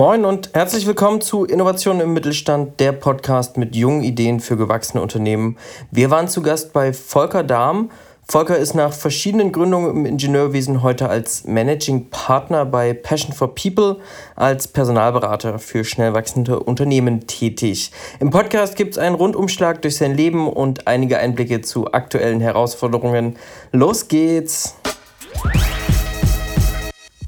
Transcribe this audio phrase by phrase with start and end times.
[0.00, 5.02] Moin und herzlich willkommen zu Innovation im Mittelstand, der Podcast mit jungen Ideen für gewachsene
[5.02, 5.58] Unternehmen.
[5.90, 7.90] Wir waren zu Gast bei Volker Dahm.
[8.26, 13.98] Volker ist nach verschiedenen Gründungen im Ingenieurwesen heute als Managing Partner bei Passion for People
[14.36, 17.92] als Personalberater für schnell wachsende Unternehmen tätig.
[18.20, 23.36] Im Podcast gibt es einen Rundumschlag durch sein Leben und einige Einblicke zu aktuellen Herausforderungen.
[23.70, 24.76] Los geht's!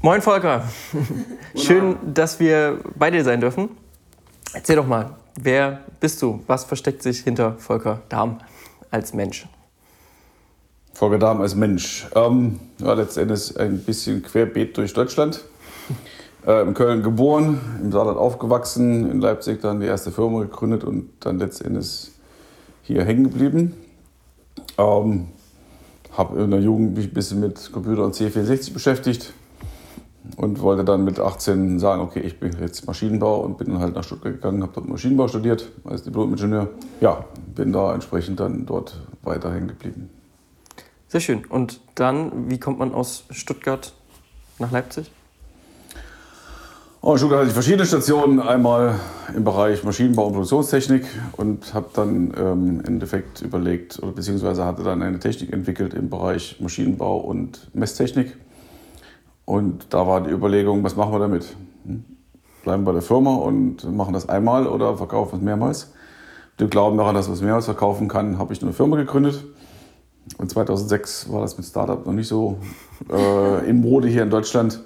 [0.05, 0.63] Moin Volker,
[1.55, 3.69] schön, dass wir bei dir sein dürfen.
[4.51, 6.43] Erzähl doch mal, wer bist du?
[6.45, 8.41] Was versteckt sich hinter Volker Dahm
[8.91, 9.47] als Mensch?
[10.91, 12.05] Volker Dahm als Mensch.
[12.15, 15.41] Ähm, ja, letztendlich ein bisschen querbeet durch Deutschland.
[16.45, 21.09] Äh, in Köln geboren, im Saarland aufgewachsen, in Leipzig dann die erste Firma gegründet und
[21.21, 22.11] dann letztendlich
[22.81, 23.73] hier hängen geblieben.
[24.77, 25.29] Ähm,
[26.17, 29.33] habe in der Jugend mich ein bisschen mit Computer und C64 beschäftigt
[30.37, 33.95] und wollte dann mit 18 sagen, okay, ich bin jetzt Maschinenbau und bin dann halt
[33.95, 36.69] nach Stuttgart gegangen, habe dort Maschinenbau studiert als Diplom-Ingenieur.
[37.01, 40.09] Ja, bin da entsprechend dann dort weiter hängen geblieben.
[41.07, 41.45] Sehr schön.
[41.45, 43.93] Und dann, wie kommt man aus Stuttgart
[44.59, 45.11] nach Leipzig?
[47.01, 48.39] Oh, in Stuttgart hatte ich verschiedene Stationen.
[48.39, 48.97] Einmal
[49.35, 54.83] im Bereich Maschinenbau und Produktionstechnik und habe dann ähm, im Endeffekt überlegt, oder beziehungsweise hatte
[54.83, 58.37] dann eine Technik entwickelt im Bereich Maschinenbau und Messtechnik.
[59.45, 61.55] Und da war die Überlegung, was machen wir damit?
[61.85, 62.05] Hm?
[62.63, 65.91] Bleiben bei der Firma und machen das einmal oder verkaufen es mehrmals?
[66.59, 69.43] Mit Glauben daran, dass man es mehrmals verkaufen kann, habe ich eine Firma gegründet
[70.37, 72.57] und 2006 war das mit Startup noch nicht so
[73.11, 74.79] äh, in Mode hier in Deutschland,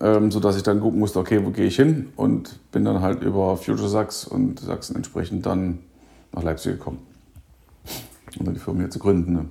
[0.00, 2.12] ähm, sodass ich dann gucken musste, okay, wo gehe ich hin?
[2.16, 5.78] Und bin dann halt über Future Sachs und Sachsen entsprechend dann
[6.32, 6.98] nach Leipzig gekommen,
[8.38, 9.32] um dann die Firma hier zu gründen.
[9.32, 9.44] Ne?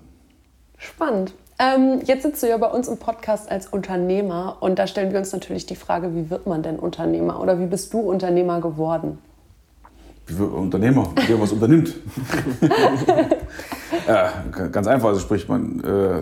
[0.77, 1.33] Spannend.
[1.57, 5.19] Ähm, jetzt sitzt du ja bei uns im Podcast als Unternehmer und da stellen wir
[5.19, 9.19] uns natürlich die Frage, wie wird man denn Unternehmer oder wie bist du Unternehmer geworden?
[10.27, 11.93] Wie wird man Unternehmer, der was unternimmt?
[14.07, 15.09] Ja, ganz einfach.
[15.09, 16.21] Also sprich, man, äh,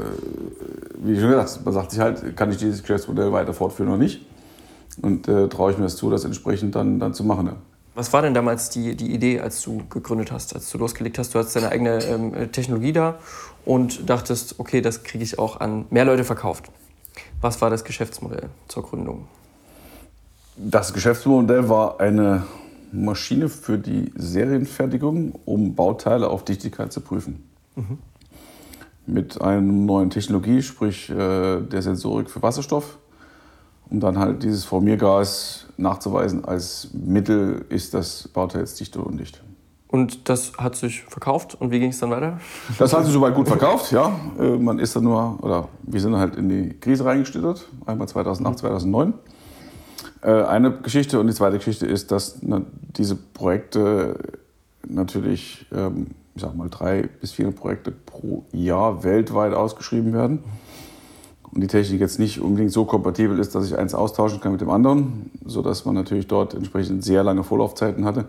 [1.03, 4.25] wie schon gesagt, man sagt sich halt, kann ich dieses Geschäftsmodell weiter fortführen oder nicht?
[5.01, 7.47] Und äh, traue ich mir das zu, das entsprechend dann, dann zu machen.
[7.47, 7.55] Ja.
[7.95, 11.35] Was war denn damals die, die Idee, als du gegründet hast, als du losgelegt hast?
[11.35, 13.19] Du hast deine eigene ähm, Technologie da
[13.65, 16.65] und dachtest, okay, das kriege ich auch an mehr Leute verkauft.
[17.41, 19.27] Was war das Geschäftsmodell zur Gründung?
[20.55, 22.43] Das Geschäftsmodell war eine
[22.91, 27.43] Maschine für die Serienfertigung, um Bauteile auf Dichtigkeit zu prüfen.
[27.75, 27.97] Mhm.
[29.05, 32.97] Mit einer neuen Technologie, sprich äh, der Sensorik für Wasserstoff,
[33.93, 39.41] um dann halt dieses Formiergas nachzuweisen als Mittel, ist das Bauteil jetzt dicht oder undicht.
[39.87, 42.39] Und das hat sich verkauft und wie ging es dann weiter?
[42.79, 44.11] Das hat sich soweit gut verkauft, ja.
[44.39, 48.57] Äh, man ist dann nur, oder wir sind halt in die Krise reingestüttert, einmal 2008,
[48.59, 49.13] 2009.
[50.21, 54.17] Äh, eine Geschichte und die zweite Geschichte ist, dass diese Projekte
[54.87, 60.39] natürlich ähm, ich sag mal, drei bis vier Projekte pro Jahr weltweit ausgeschrieben werden.
[61.53, 64.61] Und die Technik jetzt nicht unbedingt so kompatibel ist, dass ich eins austauschen kann mit
[64.61, 68.25] dem anderen, sodass man natürlich dort entsprechend sehr lange Vorlaufzeiten hatte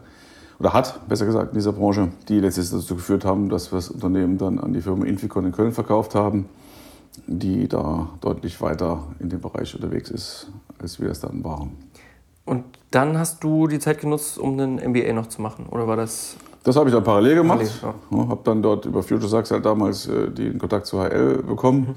[0.59, 3.89] oder hat, besser gesagt, in dieser Branche, die letztendlich dazu geführt haben, dass wir das
[3.89, 6.49] Unternehmen dann an die Firma Inficon in Köln verkauft haben,
[7.27, 10.49] die da deutlich weiter in dem Bereich unterwegs ist,
[10.79, 11.73] als wir es dann waren.
[12.45, 15.97] Und dann hast du die Zeit genutzt, um einen MBA noch zu machen, oder war
[15.97, 17.61] das das habe ich dann parallel gemacht.
[17.83, 18.29] Parallel, ja.
[18.29, 21.95] Habe dann dort über Future Sachs halt damals äh, den Kontakt zu HL bekommen mhm.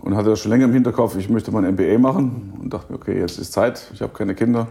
[0.00, 2.92] Und hatte das schon länger im Hinterkopf, ich möchte mal ein MBA machen und dachte
[2.92, 4.68] mir, okay, jetzt ist Zeit, ich habe keine Kinder.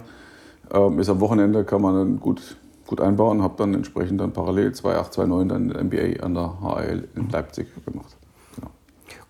[0.73, 3.41] Ähm, ist am Wochenende, kann man dann gut, gut einbauen.
[3.41, 7.67] Habe dann entsprechend dann parallel 2008, 2009 dann ein MBA an der HL in Leipzig
[7.85, 8.15] gemacht.
[8.55, 8.71] Genau.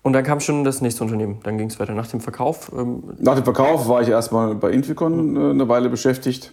[0.02, 1.38] Und dann kam schon das nächste Unternehmen.
[1.42, 2.70] Dann ging es weiter nach dem Verkauf.
[2.76, 6.52] Ähm nach dem Verkauf war ich erstmal bei Inficon äh, eine Weile beschäftigt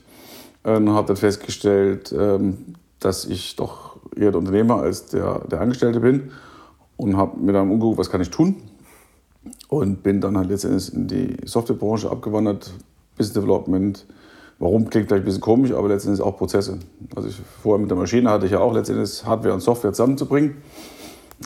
[0.63, 5.61] äh, und habe dann festgestellt, ähm, dass ich doch eher der Unternehmer als der, der
[5.61, 6.31] Angestellte bin
[6.97, 8.55] und habe mir dann umgeguckt, was kann ich tun.
[9.69, 12.71] Und bin dann halt letztendlich in die Softwarebranche abgewandert,
[13.17, 14.05] Business Development.
[14.59, 16.79] Warum klingt vielleicht ein bisschen komisch, aber letztendlich auch Prozesse.
[17.15, 20.57] Also ich, vorher mit der Maschine hatte ich ja auch letztendlich Hardware und Software zusammenzubringen.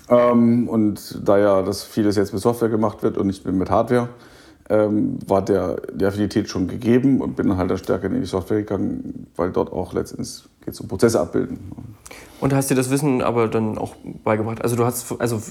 [0.10, 4.10] Ähm, und da ja das vieles jetzt mit Software gemacht wird und nicht mit Hardware,
[4.70, 8.60] ähm, war der, die Affinität schon gegeben und bin dann halt stärker in die Software
[8.60, 11.60] gegangen, weil dort auch letztendlich geht es um Prozesse abbilden.
[12.40, 14.62] Und hast dir das Wissen aber dann auch beigebracht?
[14.62, 15.42] Also du hast, also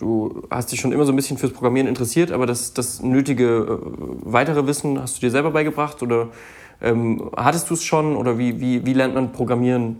[0.00, 3.44] du hast dich schon immer so ein bisschen fürs Programmieren interessiert, aber das, das nötige
[3.44, 3.78] äh,
[4.24, 6.28] weitere Wissen hast du dir selber beigebracht oder
[6.80, 9.98] ähm, hattest du es schon oder wie, wie, wie lernt man Programmieren?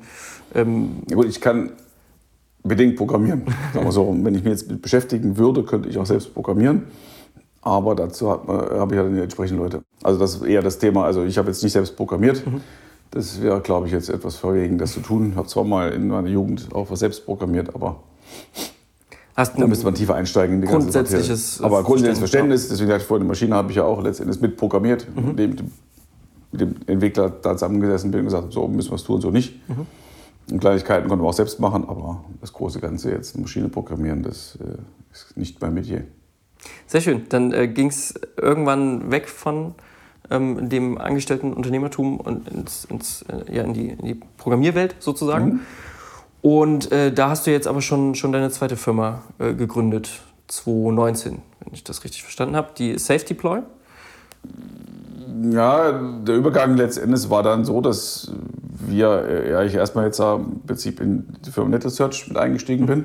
[0.55, 1.71] Ähm ja gut, ich kann
[2.65, 3.43] bedingt programmieren.
[3.75, 4.17] Sagen so.
[4.23, 6.83] wenn ich mich jetzt beschäftigen würde, könnte ich auch selbst programmieren.
[7.63, 9.83] Aber dazu habe ich ja die entsprechenden Leute.
[10.03, 11.05] Also das ist eher das Thema.
[11.05, 12.47] Also ich habe jetzt nicht selbst programmiert.
[12.47, 12.61] Mhm.
[13.11, 15.31] Das wäre, glaube ich, jetzt etwas verwegen, das zu tun.
[15.31, 18.03] Ich habe zwar mal in meiner Jugend auch was selbst programmiert, aber
[19.35, 23.25] da müsste man tiefer einsteigen in die grundsätzliches Aber grundsätzliches Verständnis, deswegen hatte ich vorhin,
[23.25, 25.35] die Maschine habe ich ja auch letztendlich mit programmiert, mhm.
[25.37, 25.71] mit, dem,
[26.51, 29.69] mit dem Entwickler da zusammengesessen bin und gesagt, so müssen wir es tun, so nicht.
[29.69, 29.87] Mhm.
[30.51, 34.23] Und Kleinigkeiten konnten wir auch selbst machen, aber das große Ganze jetzt, eine Maschine programmieren,
[34.23, 34.79] das äh,
[35.13, 36.05] ist nicht mein Metier.
[36.87, 37.27] Sehr schön.
[37.29, 39.75] Dann äh, ging es irgendwann weg von
[40.31, 45.47] ähm, dem angestellten Unternehmertum und ins, ins, äh, ja, in, die, in, die, Programmierwelt sozusagen.
[45.47, 45.61] Mhm.
[46.41, 51.43] Und äh, da hast du jetzt aber schon, schon deine zweite Firma äh, gegründet, 2019,
[51.65, 53.61] wenn ich das richtig verstanden habe, die Safe Deploy.
[55.51, 55.93] Ja,
[56.23, 58.33] der Übergang letztendlich war dann so, dass
[58.87, 63.05] wir, äh, ja, ich erstmal jetzt im Prinzip in die Firma NetResearch mit eingestiegen bin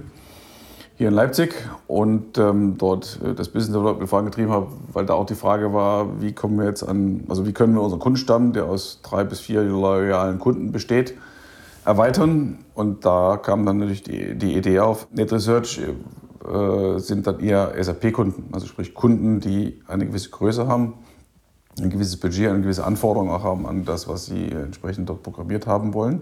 [0.95, 1.55] hier in Leipzig
[1.87, 6.21] und ähm, dort äh, das Business Development vorangetrieben habe, weil da auch die Frage war,
[6.21, 9.39] wie kommen wir jetzt an, also wie können wir unseren Kundenstamm, der aus drei bis
[9.39, 11.15] vier loyalen Kunden besteht,
[11.85, 12.59] erweitern.
[12.75, 15.81] Und da kam dann natürlich die, die Idee auf, NetResearch
[16.47, 20.93] äh, sind dann eher SAP-Kunden, also sprich Kunden, die eine gewisse Größe haben,
[21.79, 25.65] ein gewisses Budget, eine gewisse Anforderung auch haben an das, was sie entsprechend dort programmiert
[25.65, 26.21] haben wollen.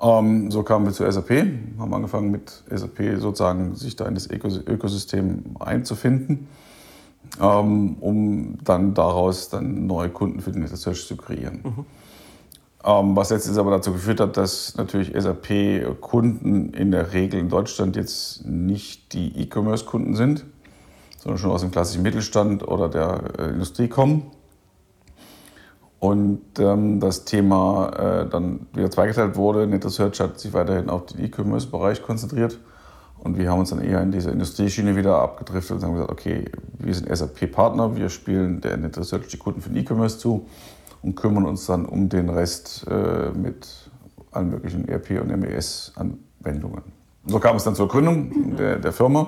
[0.00, 1.30] Ähm, so kamen wir zu SAP,
[1.78, 6.46] haben angefangen mit SAP sozusagen sich da in das Ökosystem einzufinden,
[7.40, 11.60] ähm, um dann daraus dann neue Kunden für den Search zu kreieren.
[11.64, 11.84] Mhm.
[12.84, 17.96] Ähm, was letztens aber dazu geführt hat, dass natürlich SAP-Kunden in der Regel in Deutschland
[17.96, 20.44] jetzt nicht die E-Commerce-Kunden sind,
[21.18, 24.30] sondern schon aus dem klassischen Mittelstand oder der äh, Industrie kommen
[26.00, 29.66] und ähm, das Thema äh, dann wieder zweigeteilt wurde.
[29.66, 32.58] NetResearch hat sich weiterhin auf den E-Commerce-Bereich konzentriert.
[33.18, 36.44] Und wir haben uns dann eher in diese Industrieschiene wieder abgedriftet und haben gesagt, okay,
[36.78, 40.46] wir sind SAP-Partner, wir spielen der NetResearch die Kunden für den E-Commerce zu
[41.02, 43.90] und kümmern uns dann um den Rest äh, mit
[44.30, 46.82] allen möglichen ERP- und MES-Anwendungen.
[47.26, 49.26] So kam es dann zur Gründung der, der Firma.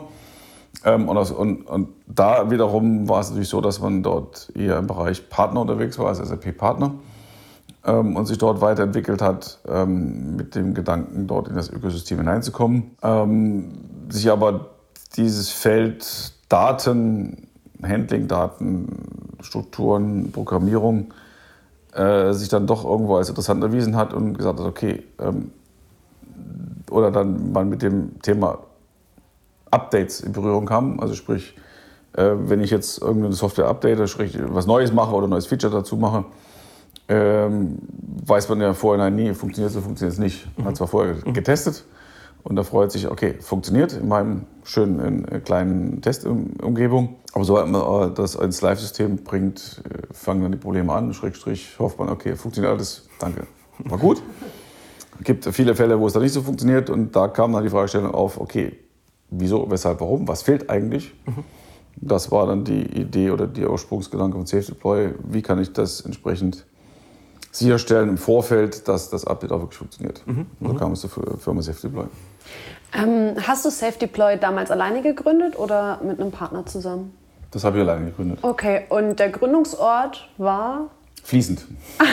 [0.84, 4.78] Ähm, und, aus, und, und, da wiederum war es natürlich so, dass man dort eher
[4.78, 6.93] im Bereich Partner unterwegs war, als SAP-Partner.
[7.84, 12.96] Ähm, und sich dort weiterentwickelt hat, ähm, mit dem Gedanken, dort in das Ökosystem hineinzukommen.
[13.02, 13.72] Ähm,
[14.08, 14.70] sich aber
[15.17, 17.49] dieses Feld Daten,
[17.82, 21.12] Handling, Daten, Strukturen, Programmierung
[21.94, 25.50] äh, sich dann doch irgendwo als interessant erwiesen hat und gesagt hat, okay, ähm,
[26.90, 28.58] oder dann man mit dem Thema
[29.70, 31.00] Updates in Berührung kam.
[31.00, 31.56] Also sprich,
[32.14, 35.72] äh, wenn ich jetzt irgendeine Software update, sprich was Neues mache oder ein neues Feature
[35.72, 36.25] dazu mache,
[37.08, 37.78] ähm,
[38.25, 40.46] weiß man ja vorher nie, funktioniert es oder funktioniert es nicht.
[40.56, 41.32] Man hat zwar vorher mhm.
[41.32, 41.84] getestet
[42.43, 47.16] und da freut sich, okay, funktioniert in meinem schönen in, kleinen Testumgebung.
[47.32, 51.12] Aber sobald man das ins Live-System bringt, äh, fangen dann die Probleme an.
[51.12, 53.46] Schrägstrich hofft man, okay, funktioniert alles, danke,
[53.84, 54.23] war gut.
[55.19, 57.70] Es gibt viele Fälle, wo es dann nicht so funktioniert und da kam dann die
[57.70, 58.78] Fragestellung auf, okay,
[59.31, 61.12] wieso, weshalb, warum, was fehlt eigentlich.
[61.27, 61.44] Mhm.
[61.97, 65.15] Das war dann die Idee oder der Ursprungsgedanke von Safe Deploy.
[65.29, 66.65] Wie kann ich das entsprechend
[67.53, 70.23] sicherstellen im Vorfeld, dass das Update auch wirklich funktioniert.
[70.26, 70.47] Mhm.
[70.61, 72.07] So kam es zur Firma Safe Deploy.
[72.93, 77.12] Ähm, hast du Safe Deploy damals alleine gegründet oder mit einem Partner zusammen?
[77.50, 78.38] Das habe ich alleine gegründet.
[78.43, 80.90] Okay, und der Gründungsort war?
[81.23, 81.66] Fließend.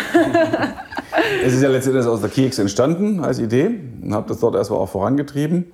[1.43, 4.79] es ist ja letztendlich aus der KIX entstanden als Idee und habe das dort erstmal
[4.79, 5.71] auch vorangetrieben.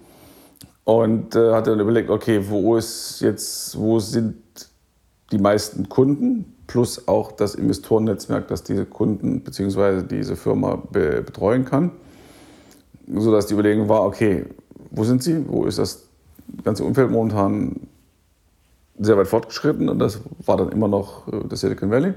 [0.86, 4.36] Und äh, hat dann überlegt, okay, wo ist jetzt, wo sind
[5.32, 10.04] die meisten Kunden plus auch das Investorennetzwerk, das diese Kunden bzw.
[10.04, 11.92] diese Firma be betreuen kann.
[13.16, 14.46] Sodass die Überlegung war, okay,
[14.92, 15.46] wo sind sie?
[15.48, 16.08] Wo ist das
[16.64, 17.88] ganze Umfeld momentan
[19.00, 19.90] sehr weit fortgeschritten?
[19.90, 22.14] Und das war dann immer noch äh, das Silicon Valley.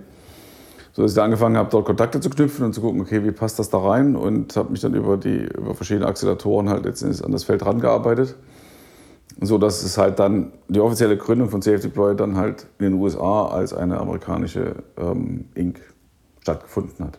[0.93, 3.31] So dass ich da angefangen habe, dort Kontakte zu knüpfen und zu gucken, okay, wie
[3.31, 4.17] passt das da rein?
[4.17, 8.35] Und habe mich dann über, die, über verschiedene Acceleratoren halt letztendlich an das Feld rangearbeitet
[9.41, 12.95] so dass es halt dann die offizielle Gründung von Safe Deploy dann halt in den
[12.95, 15.81] USA als eine amerikanische ähm, Inc.
[16.41, 17.19] stattgefunden hat.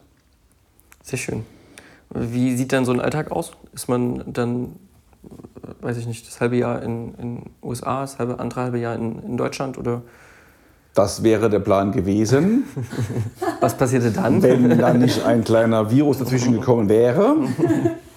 [1.03, 1.45] Sehr schön.
[2.09, 3.51] Wie sieht dann so ein Alltag aus?
[3.73, 4.75] Ist man dann,
[5.81, 9.19] weiß ich nicht, das halbe Jahr in den USA, das halbe, andere halbe Jahr in,
[9.19, 10.01] in Deutschland oder?
[10.95, 12.63] Das wäre der Plan gewesen.
[13.59, 14.41] Was passierte dann?
[14.41, 17.35] Wenn dann nicht ein kleiner Virus dazwischen gekommen wäre,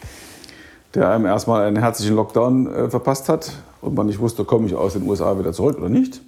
[0.94, 4.74] der einem erstmal einen herzlichen Lockdown äh, verpasst hat und man nicht wusste, komme ich
[4.74, 6.20] aus den USA wieder zurück oder nicht.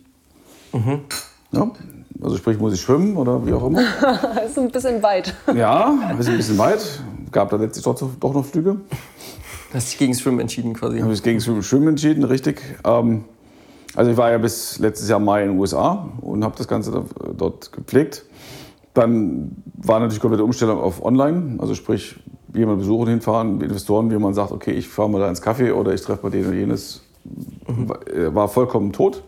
[0.72, 1.00] Mhm.
[1.52, 1.70] Ja,
[2.22, 3.82] also sprich, muss ich schwimmen oder wie auch immer.
[4.00, 5.34] das ist ein bisschen weit.
[5.54, 7.00] Ja, ist ein bisschen weit.
[7.30, 8.76] Gab da letztlich doch, doch noch Flüge.
[9.72, 11.00] Hast dich gegen Schwimmen entschieden quasi?
[11.00, 12.60] Habe ich gegen Schwimmen entschieden, richtig.
[12.84, 13.24] Ähm,
[13.94, 17.04] Also ich war ja bis letztes Jahr Mai in den USA und habe das Ganze
[17.36, 18.24] dort gepflegt.
[18.94, 22.16] Dann war natürlich komplette Umstellung auf Online, also sprich
[22.54, 25.92] jemand besuchen, hinfahren, Investoren, wie man sagt, okay, ich fahre mal da ins Café oder
[25.94, 27.02] ich treffe bei denen und jenes.
[27.24, 29.22] War vollkommen tot.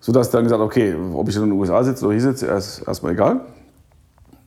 [0.00, 3.12] Sodass dann gesagt, okay, ob ich in den USA sitze oder hier sitze, ist erstmal
[3.12, 3.40] egal.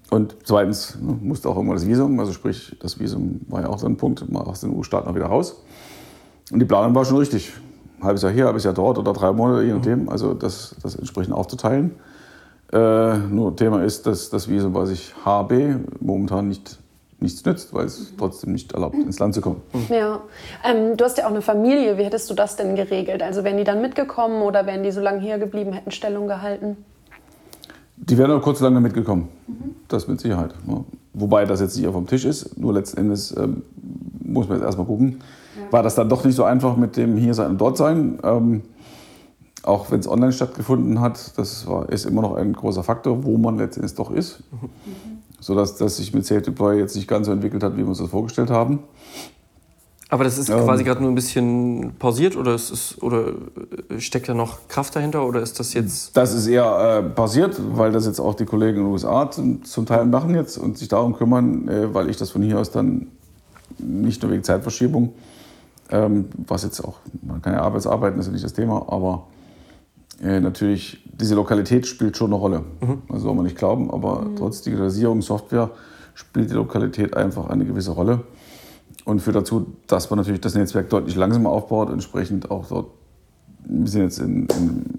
[0.09, 3.79] Und zweitens ne, musste auch immer das Visum, also sprich, das Visum war ja auch
[3.79, 5.61] so ein Punkt, mal aus den EU-Staaten noch wieder raus.
[6.51, 7.53] Und die Planung war schon richtig.
[8.01, 11.33] Halbes Jahr hier, halbes Jahr dort oder drei Monate, je nachdem, also das, das entsprechend
[11.33, 11.91] aufzuteilen.
[12.73, 16.79] Äh, nur Thema ist, dass das Visum, was ich habe, momentan nicht
[17.21, 19.61] nichts nützt, weil es trotzdem nicht erlaubt, ins Land zu kommen.
[19.89, 20.21] Ja,
[20.63, 21.97] ähm, du hast ja auch eine Familie.
[21.97, 23.21] Wie hättest du das denn geregelt?
[23.21, 26.77] Also wären die dann mitgekommen oder wären die so lange hier geblieben, hätten Stellung gehalten?
[27.97, 29.29] Die wären auch kurz lange mitgekommen.
[29.47, 29.75] Mhm.
[29.87, 30.53] Das mit Sicherheit.
[30.67, 30.83] Ja.
[31.13, 32.57] Wobei das jetzt nicht auf dem Tisch ist.
[32.57, 33.63] Nur letzten Endes ähm,
[34.23, 35.21] muss man jetzt erstmal gucken.
[35.55, 35.71] Ja.
[35.71, 38.17] War das dann doch nicht so einfach mit dem Hier sein und dort sein?
[38.23, 38.63] Ähm,
[39.63, 43.37] auch wenn es online stattgefunden hat, das war, ist immer noch ein großer Faktor, wo
[43.37, 44.41] man letztendlich doch ist.
[44.51, 47.87] Mhm sodass das sich mit Safe Deploy jetzt nicht ganz so entwickelt hat, wie wir
[47.87, 48.79] uns das vorgestellt haben.
[50.11, 53.29] Aber das ist ähm, quasi gerade nur ein bisschen pausiert oder, ist oder
[53.89, 56.15] äh, steckt da noch Kraft dahinter oder ist das jetzt?
[56.17, 59.63] Das ist eher äh, pausiert, weil das jetzt auch die Kollegen in den USA zum,
[59.63, 62.71] zum Teil machen jetzt und sich darum kümmern, äh, weil ich das von hier aus
[62.71, 63.07] dann
[63.77, 65.13] nicht nur wegen Zeitverschiebung,
[65.91, 69.27] ähm, was jetzt auch, man kann ja arbeitsarbeiten, das ist ja nicht das Thema, aber
[70.21, 72.63] äh, natürlich, diese Lokalität spielt schon eine Rolle.
[72.81, 73.01] Mhm.
[73.09, 74.35] Das soll man nicht glauben, aber mhm.
[74.35, 75.71] trotz Digitalisierung, Software
[76.13, 78.23] spielt die Lokalität einfach eine gewisse Rolle
[79.05, 82.91] und führt dazu, dass man natürlich das Netzwerk deutlich langsamer aufbaut, entsprechend auch dort,
[83.63, 84.47] wir sind jetzt im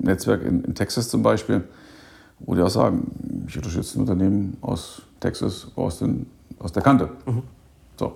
[0.00, 1.62] Netzwerk in, in, Texas zum Beispiel,
[2.40, 6.26] wo die auch sagen, ich unterstütze ein Unternehmen aus Texas, aus, den,
[6.58, 7.10] aus der Kante.
[7.26, 7.42] Mhm.
[7.98, 8.14] So.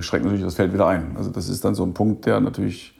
[0.00, 1.16] Schreckt natürlich das Feld wieder ein.
[1.16, 2.94] Also das ist dann so ein Punkt, der natürlich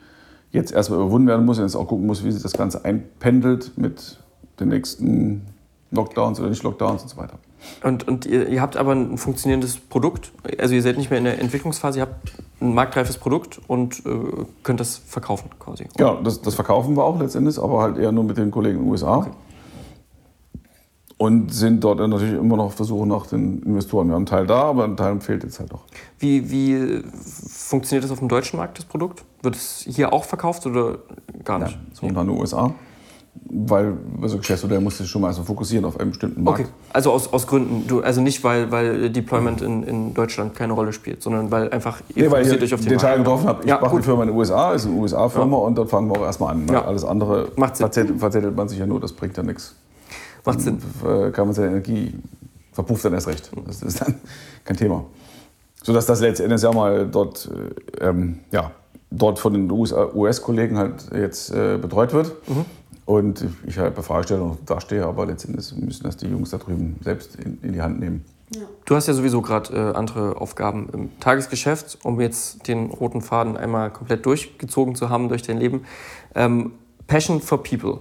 [0.53, 3.73] jetzt erstmal überwunden werden muss und jetzt auch gucken muss, wie sich das Ganze einpendelt
[3.77, 4.19] mit
[4.61, 5.43] den nächsten
[5.91, 7.39] Lockdowns oder nicht Lockdowns und so weiter.
[7.83, 11.25] Und, und ihr, ihr, habt aber ein funktionierendes Produkt, also ihr seid nicht mehr in
[11.25, 14.11] der Entwicklungsphase, ihr habt ein marktreifes Produkt und äh,
[14.63, 15.87] könnt das verkaufen quasi.
[15.99, 18.85] Ja, das, das, verkaufen wir auch letztendlich, aber halt eher nur mit den Kollegen in
[18.85, 19.19] den USA.
[19.19, 19.31] Okay.
[21.23, 24.09] Und sind dort natürlich immer noch auf der Suche nach den Investoren.
[24.09, 25.85] Wir haben einen Teil da, aber ein Teil fehlt jetzt halt noch.
[26.19, 27.01] Wie, wie
[27.49, 29.23] funktioniert das auf dem deutschen Markt, das Produkt?
[29.41, 30.99] Wird es hier auch verkauft oder
[31.45, 31.75] gar nicht?
[31.75, 32.09] Ja, so.
[32.09, 32.75] in den USA.
[33.45, 36.59] Weil also Geschäftsmodell muss sich schon mal also fokussieren auf einen bestimmten Markt.
[36.59, 40.73] Okay, also aus, aus Gründen, du, also nicht weil, weil Deployment in, in Deutschland keine
[40.73, 43.47] Rolle spielt, sondern weil einfach ihr nee, weil ich euch auf den die Entscheidung getroffen
[43.47, 45.63] habe, ich ja, mache die Firma in den USA, ist eine USA-Firma ja.
[45.63, 46.67] und dort fangen wir auch erstmal an.
[46.67, 46.85] Ja.
[46.85, 49.77] Alles andere verzettelt, verzettelt man sich ja nur, das bringt ja nichts.
[50.45, 50.79] Macht Sinn.
[51.05, 52.15] Äh, kann man seine Energie
[52.73, 53.51] verpufft dann erst recht.
[53.67, 54.15] Das ist dann
[54.65, 55.05] kein Thema.
[55.83, 57.51] Sodass das letztendlich ja mal dort
[58.01, 58.73] äh, ähm, ja,
[59.11, 62.49] dort von den US-Kollegen halt jetzt äh, betreut wird.
[62.49, 62.65] Mhm.
[63.05, 67.37] Und ich halt bei Fragestellungen dastehe, aber letztendlich müssen das die Jungs da drüben selbst
[67.37, 68.25] in, in die Hand nehmen.
[68.55, 68.63] Ja.
[68.85, 73.57] Du hast ja sowieso gerade äh, andere Aufgaben im Tagesgeschäft, um jetzt den roten Faden
[73.57, 75.85] einmal komplett durchgezogen zu haben durch dein Leben.
[76.35, 76.73] Ähm,
[77.07, 78.01] Passion for People,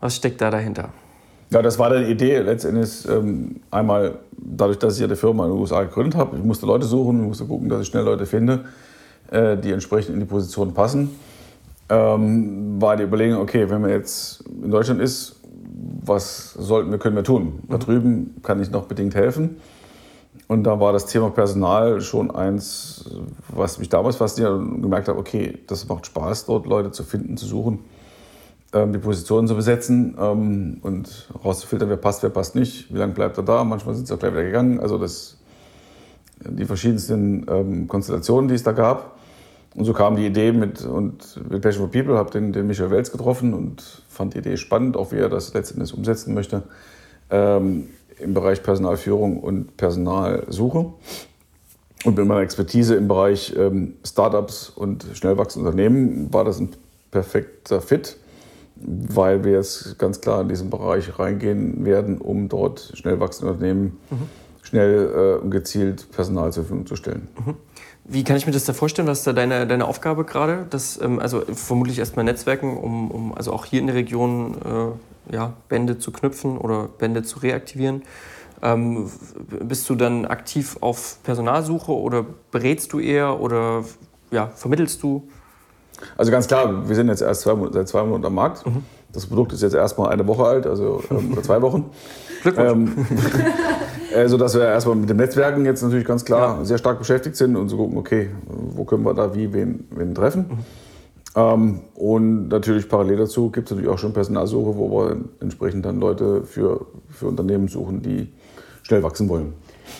[0.00, 0.90] was steckt da dahinter?
[1.50, 5.52] Ja, das war die Idee letztendlich ähm, einmal dadurch, dass ich ja die Firma in
[5.52, 6.36] den USA gegründet habe.
[6.36, 8.64] Ich musste Leute suchen, ich musste gucken, dass ich schnell Leute finde
[9.30, 11.10] äh, die entsprechend in die Position passen.
[11.88, 15.36] Ähm, war die Überlegung, okay, wenn man jetzt in Deutschland ist,
[16.04, 17.60] was sollten wir, können wir tun?
[17.68, 17.80] Da mhm.
[17.80, 19.56] drüben kann ich noch bedingt helfen.
[20.48, 23.10] Und da war das Thema Personal schon eins,
[23.48, 27.36] was mich damals fasziniert und gemerkt habe, okay, das macht Spaß, dort Leute zu finden,
[27.36, 27.80] zu suchen,
[28.72, 33.38] die Positionen zu besetzen ähm, und rauszufiltern, wer passt, wer passt nicht, wie lange bleibt
[33.38, 33.64] er da.
[33.64, 34.80] Manchmal sind sie auch gleich wieder gegangen.
[34.80, 35.38] Also das,
[36.40, 39.16] die verschiedensten ähm, Konstellationen, die es da gab.
[39.74, 42.90] Und so kam die Idee mit, und mit Passion for People, habe den, den Michael
[42.90, 46.62] Welz getroffen und fand die Idee spannend, auch wie er das letztendlich umsetzen möchte,
[47.30, 50.92] ähm, im Bereich Personalführung und Personalsuche.
[52.04, 56.70] Und mit meiner Expertise im Bereich ähm, Startups und schnell wachsende Unternehmen war das ein
[57.10, 58.16] perfekter Fit,
[58.76, 63.98] weil wir jetzt ganz klar in diesen Bereich reingehen werden, um dort schnell wachsende Unternehmen
[64.10, 64.28] mhm.
[64.62, 67.28] schnell äh, und gezielt Personal zur Verfügung zu stellen.
[67.44, 67.54] Mhm.
[68.08, 69.08] Wie kann ich mir das da vorstellen?
[69.08, 70.66] Was ist da deine, deine Aufgabe gerade?
[70.70, 75.34] Das, ähm, also vermutlich erstmal Netzwerken, um, um also auch hier in der Region äh,
[75.34, 78.02] ja, Bände zu knüpfen oder Bände zu reaktivieren.
[78.62, 79.10] Ähm,
[79.64, 83.84] bist du dann aktiv auf Personalsuche oder berätst du eher oder
[84.30, 85.28] ja, vermittelst du?
[86.16, 88.66] Also ganz klar, wir sind jetzt erst zwei, seit zwei Monaten am Markt.
[88.66, 88.82] Mhm.
[89.12, 91.86] Das Produkt ist jetzt erstmal eine Woche alt, also ähm, oder zwei Wochen.
[92.42, 92.70] Glückwunsch.
[92.70, 93.06] Ähm,
[94.14, 96.64] äh, sodass wir erstmal mit dem Netzwerken jetzt natürlich ganz klar ja.
[96.64, 100.14] sehr stark beschäftigt sind und so gucken, okay, wo können wir da wie wen, wen
[100.14, 100.46] treffen.
[100.48, 100.58] Mhm.
[101.36, 106.00] Ähm, und natürlich parallel dazu gibt es natürlich auch schon Personalsuche, wo wir entsprechend dann
[106.00, 108.32] Leute für, für Unternehmen suchen, die
[108.82, 109.52] schnell wachsen wollen.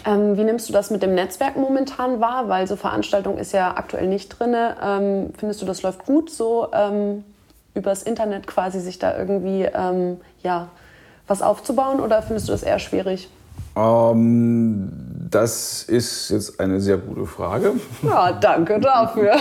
[0.04, 2.48] Ähm, wie nimmst du das mit dem Netzwerk momentan wahr?
[2.48, 4.54] Weil so Veranstaltung ist ja aktuell nicht drin.
[4.82, 7.24] Ähm, findest du, das läuft gut, so ähm,
[7.74, 10.68] übers Internet quasi sich da irgendwie ähm, ja,
[11.26, 13.28] was aufzubauen oder findest du das eher schwierig?
[13.76, 14.90] Ähm,
[15.30, 17.72] das ist jetzt eine sehr gute Frage.
[18.02, 19.36] Ja, danke dafür.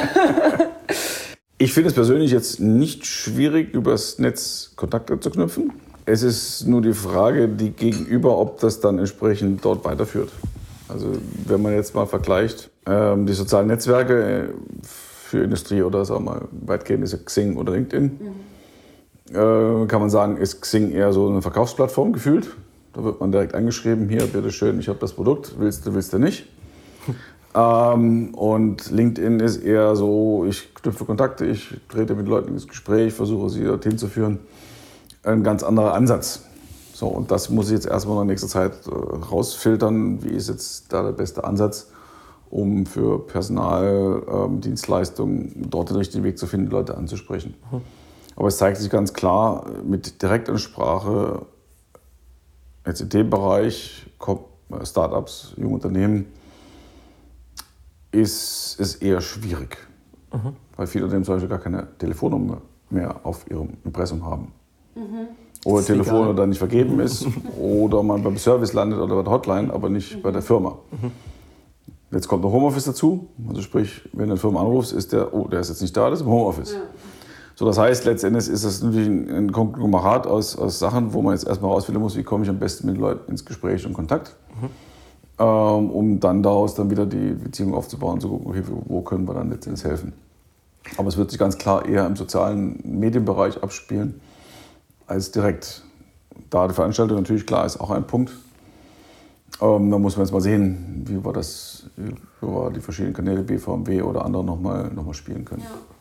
[1.58, 5.72] ich finde es persönlich jetzt nicht schwierig, übers Netz Kontakte zu knüpfen.
[6.06, 10.32] Es ist nur die Frage, die Gegenüber, ob das dann entsprechend dort weiterführt.
[10.88, 11.08] Also
[11.48, 14.48] wenn man jetzt mal vergleicht, ähm, die sozialen Netzwerke äh,
[14.84, 18.04] für Industrie oder sagen wir mal weitgehend ist Xing oder LinkedIn,
[19.32, 19.36] mhm.
[19.36, 22.50] äh, kann man sagen, ist Xing eher so eine Verkaufsplattform gefühlt.
[22.94, 26.20] Da wird man direkt angeschrieben, hier, bitteschön, ich habe das Produkt, willst du, willst du
[26.20, 26.48] nicht.
[27.56, 33.12] ähm, und LinkedIn ist eher so, ich knüpfe Kontakte, ich trete mit Leuten ins Gespräch,
[33.12, 34.40] versuche sie dorthin zu führen
[35.26, 36.44] ein ganz anderer Ansatz.
[36.94, 40.24] So, und das muss ich jetzt erstmal in nächster Zeit äh, rausfiltern.
[40.24, 41.88] Wie ist jetzt da der beste Ansatz,
[42.50, 47.56] um für Personaldienstleistungen ähm, dort den richtigen Weg zu finden, Leute anzusprechen.
[47.70, 47.82] Mhm.
[48.38, 51.46] Aber es zeigt sich ganz klar, mit Direktansprache,
[52.86, 54.36] jetzt in dem Bereich, äh,
[54.86, 56.28] Startups, junge Unternehmen,
[58.12, 59.78] ist es eher schwierig.
[60.32, 60.56] Mhm.
[60.78, 64.54] Weil viele Unternehmen zum Beispiel gar keine Telefonnummer mehr auf ihrem Impressum haben.
[64.96, 65.28] Mhm.
[65.66, 67.28] Oder Telefon oder nicht vergeben ist.
[67.60, 70.22] oder man beim Service landet oder bei der Hotline, aber nicht mhm.
[70.22, 70.78] bei der Firma.
[70.92, 71.12] Mhm.
[72.12, 73.28] Jetzt kommt noch Homeoffice dazu.
[73.50, 76.10] Also sprich, wenn du eine Firma anrufst, ist der, oh, der ist jetzt nicht da,
[76.10, 76.74] das ist im Homeoffice.
[76.74, 76.82] Ja.
[77.56, 81.48] So, das heißt, letztendlich ist das natürlich ein Konglomerat aus, aus Sachen, wo man jetzt
[81.48, 84.70] erstmal rausfinden muss, wie komme ich am besten mit Leuten ins Gespräch und Kontakt, mhm.
[85.40, 89.34] ähm, um dann daraus dann wieder die Beziehung aufzubauen, zu gucken, okay, wo können wir
[89.34, 90.14] dann letztendlich helfen.
[90.98, 94.20] Aber es wird sich ganz klar eher im sozialen Medienbereich abspielen
[95.08, 95.84] als direkt.
[96.50, 98.32] Da die Veranstaltung natürlich klar ist auch ein Punkt.
[99.62, 101.90] Ähm, da muss man jetzt mal sehen, wie wir das,
[102.42, 105.64] wir die verschiedenen Kanäle BVMW oder andere nochmal noch mal spielen können.
[105.64, 105.95] Ja.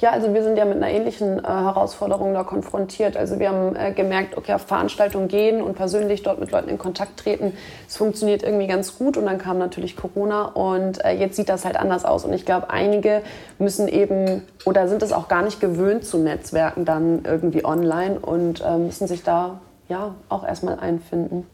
[0.00, 3.16] Ja, also wir sind ja mit einer ähnlichen äh, Herausforderung da konfrontiert.
[3.16, 6.78] Also wir haben äh, gemerkt, okay, auf Veranstaltungen gehen und persönlich dort mit Leuten in
[6.78, 7.52] Kontakt treten,
[7.88, 9.16] es funktioniert irgendwie ganz gut.
[9.16, 12.24] Und dann kam natürlich Corona und äh, jetzt sieht das halt anders aus.
[12.24, 13.22] Und ich glaube, einige
[13.58, 18.60] müssen eben oder sind es auch gar nicht gewöhnt zu Netzwerken dann irgendwie online und
[18.60, 19.58] äh, müssen sich da
[19.88, 21.44] ja auch erstmal einfinden.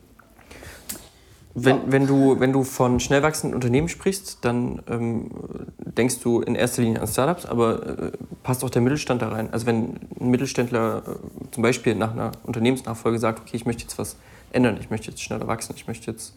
[1.56, 5.30] Wenn, wenn, du, wenn du von schnell wachsenden Unternehmen sprichst, dann ähm,
[5.78, 8.12] denkst du in erster Linie an Startups, aber äh,
[8.42, 9.52] passt auch der Mittelstand da rein?
[9.52, 13.98] Also wenn ein Mittelständler äh, zum Beispiel nach einer Unternehmensnachfolge sagt, okay, ich möchte jetzt
[13.98, 14.16] was
[14.50, 16.34] ändern, ich möchte jetzt schneller wachsen, ich möchte jetzt,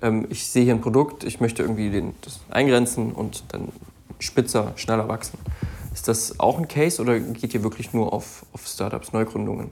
[0.00, 3.68] ähm, ich sehe hier ein Produkt, ich möchte irgendwie den, das eingrenzen und dann
[4.18, 5.38] spitzer, schneller wachsen.
[5.92, 9.70] Ist das auch ein Case oder geht ihr wirklich nur auf, auf Startups, Neugründungen?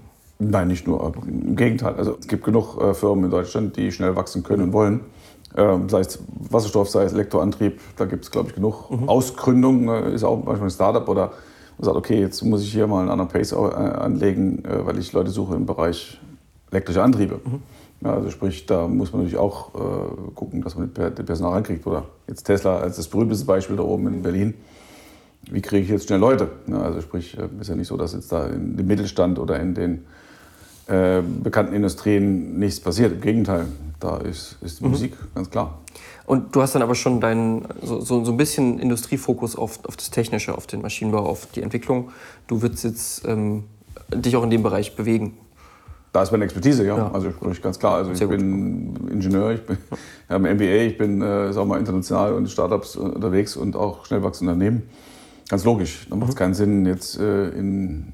[0.50, 1.12] Nein, nicht nur.
[1.26, 1.94] Im Gegenteil.
[1.94, 5.00] Also es gibt genug äh, Firmen in Deutschland, die schnell wachsen können und wollen.
[5.56, 6.18] Ähm, sei es
[6.50, 8.90] Wasserstoff, sei es Elektroantrieb, da gibt es, glaube ich, genug.
[8.90, 9.08] Mhm.
[9.08, 11.32] Ausgründung äh, ist auch manchmal ein Startup oder
[11.78, 14.98] man sagt, okay, jetzt muss ich hier mal einen anderen Pace äh, anlegen, äh, weil
[14.98, 16.20] ich Leute suche im Bereich
[16.72, 17.40] elektrische Antriebe.
[17.44, 17.62] Mhm.
[18.04, 21.86] Ja, also sprich, da muss man natürlich auch äh, gucken, dass man den Personal rankriegt.
[21.86, 24.54] Oder jetzt Tesla als das berühmteste Beispiel da oben in Berlin
[25.50, 26.48] wie kriege ich jetzt schnell Leute?
[26.70, 29.74] Also sprich, es ist ja nicht so, dass jetzt da in dem Mittelstand oder in
[29.74, 30.04] den
[30.86, 33.12] äh, bekannten Industrien nichts passiert.
[33.12, 33.66] Im Gegenteil,
[34.00, 34.90] da ist, ist die mhm.
[34.90, 35.78] Musik ganz klar.
[36.26, 39.96] Und du hast dann aber schon deinen, so, so, so ein bisschen Industriefokus auf, auf
[39.96, 42.10] das Technische, auf den Maschinenbau, auf die Entwicklung.
[42.46, 43.64] Du würdest jetzt ähm,
[44.14, 45.36] dich auch in dem Bereich bewegen.
[46.12, 46.96] Da ist meine Expertise, ja.
[46.96, 47.10] ja.
[47.12, 47.96] Also sprich ganz klar.
[47.96, 49.76] Also ich bin Ingenieur, ich bin
[50.30, 54.52] ja, MBA, ich bin äh, sag mal, international und Startups unterwegs und auch schnell wachsende
[54.52, 54.84] Unternehmen.
[55.48, 56.06] Ganz logisch.
[56.08, 56.38] Da macht es mhm.
[56.38, 58.12] keinen Sinn, jetzt äh, in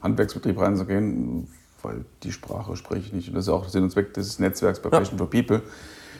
[0.00, 1.48] Handwerksbetrieb reinzugehen,
[1.82, 3.28] weil die Sprache spreche ich nicht.
[3.28, 5.62] Und das ist auch Sinn und Zweck des Netzwerks bei Passion for People,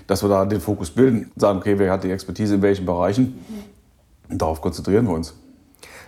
[0.07, 3.39] dass wir da den Fokus bilden sagen, okay, wer hat die Expertise in welchen Bereichen?
[4.29, 5.35] Und darauf konzentrieren wir uns.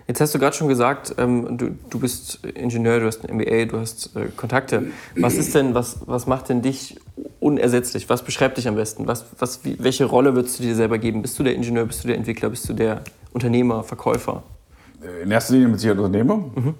[0.09, 3.67] Jetzt hast du gerade schon gesagt, ähm, du, du bist Ingenieur, du hast ein MBA,
[3.67, 4.89] du hast äh, Kontakte.
[5.17, 6.99] Was ist denn, was, was macht denn dich
[7.39, 8.09] unersetzlich?
[8.09, 9.07] Was beschreibt dich am besten?
[9.07, 11.23] Was, was, wie, welche Rolle würdest du dir selber geben?
[11.23, 14.43] Bist du der Ingenieur, bist du der Entwickler, bist du der Unternehmer, Verkäufer?
[15.23, 16.75] In erster Linie mit Sicherheit Unternehmer, mhm.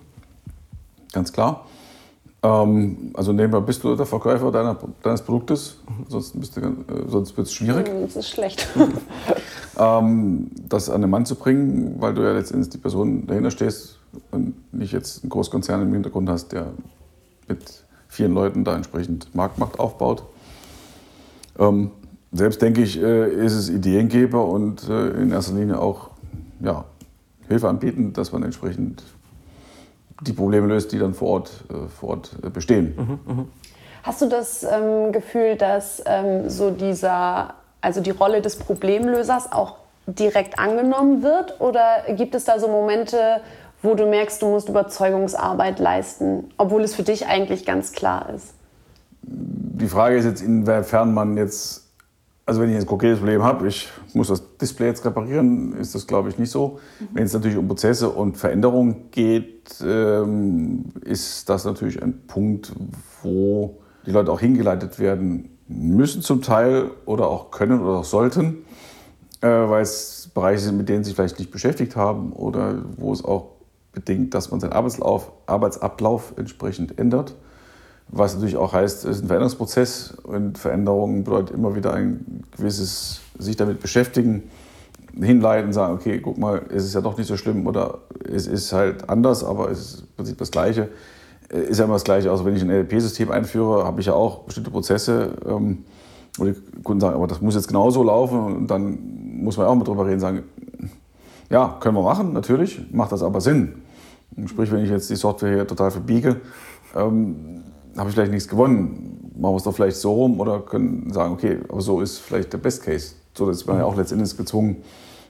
[1.13, 1.67] ganz klar.
[2.43, 5.79] Ähm, also nebenbei bist du der Verkäufer deiner, deines Produktes,
[6.09, 6.73] sonst, bist du, äh,
[7.07, 7.91] sonst wird es schwierig.
[8.03, 8.67] Das ist schlecht.
[9.79, 13.99] ähm, das an den Mann zu bringen, weil du ja letztendlich die Person dahinter stehst
[14.33, 16.73] und nicht jetzt einen Großkonzern im Hintergrund hast, der
[17.49, 20.25] mit vielen Leuten da entsprechend Marktmacht aufbaut.
[21.59, 21.93] Ähm,
[22.33, 26.11] selbst denke ich, äh, ist es Ideengeber und äh, in erster Linie auch
[26.61, 26.85] ja,
[27.49, 29.03] Hilfe anbieten, dass man entsprechend
[30.23, 32.95] die Probleme löst, die dann vor Ort, äh, vor Ort äh, bestehen.
[33.27, 33.45] Mhm, mh.
[34.03, 39.77] Hast du das ähm, Gefühl, dass ähm, so dieser, also die Rolle des Problemlösers auch
[40.07, 41.61] direkt angenommen wird?
[41.61, 43.41] Oder gibt es da so Momente,
[43.81, 48.55] wo du merkst, du musst Überzeugungsarbeit leisten, obwohl es für dich eigentlich ganz klar ist?
[49.23, 51.82] Die Frage ist jetzt, inwiefern man jetzt,
[52.45, 56.07] also wenn ich ein konkretes Problem habe, ich muss das Display jetzt reparieren, ist das
[56.07, 56.81] glaube ich nicht so.
[56.99, 57.09] Mhm.
[57.13, 62.73] Wenn es natürlich um Prozesse und Veränderungen geht, ähm, ist das natürlich ein Punkt,
[63.23, 68.65] wo die Leute auch hingeleitet werden müssen zum Teil oder auch können oder auch sollten,
[69.41, 73.13] äh, weil es Bereiche sind, mit denen sie sich vielleicht nicht beschäftigt haben oder wo
[73.13, 73.53] es auch
[73.93, 77.37] bedingt, dass man seinen Arbeitsablauf entsprechend ändert.
[78.15, 83.23] Was natürlich auch heißt, es ist ein Veränderungsprozess und Veränderungen bedeutet immer wieder ein gewisses
[83.39, 84.43] sich damit beschäftigen,
[85.19, 88.75] hinleiten, sagen, okay, guck mal, es ist ja doch nicht so schlimm oder es ist
[88.75, 90.91] halt anders, aber es ist im Prinzip das Gleiche.
[91.49, 92.31] Ist ja immer das Gleiche.
[92.31, 95.85] Also wenn ich ein ERP-System einführe, habe ich ja auch bestimmte Prozesse, ähm,
[96.37, 99.75] wo die Kunden sagen, aber das muss jetzt genauso laufen und dann muss man auch
[99.75, 100.43] mal drüber reden, sagen,
[101.49, 103.77] ja, können wir machen, natürlich, macht das aber Sinn.
[104.47, 106.41] Sprich, wenn ich jetzt die Software hier total verbiege,
[106.95, 107.63] ähm,
[107.97, 109.33] habe ich vielleicht nichts gewonnen.
[109.37, 112.53] Machen wir es doch vielleicht so rum oder können sagen, okay, aber so ist vielleicht
[112.53, 113.15] der Best Case.
[113.35, 114.83] So ist man ja auch letztendlich gezwungen,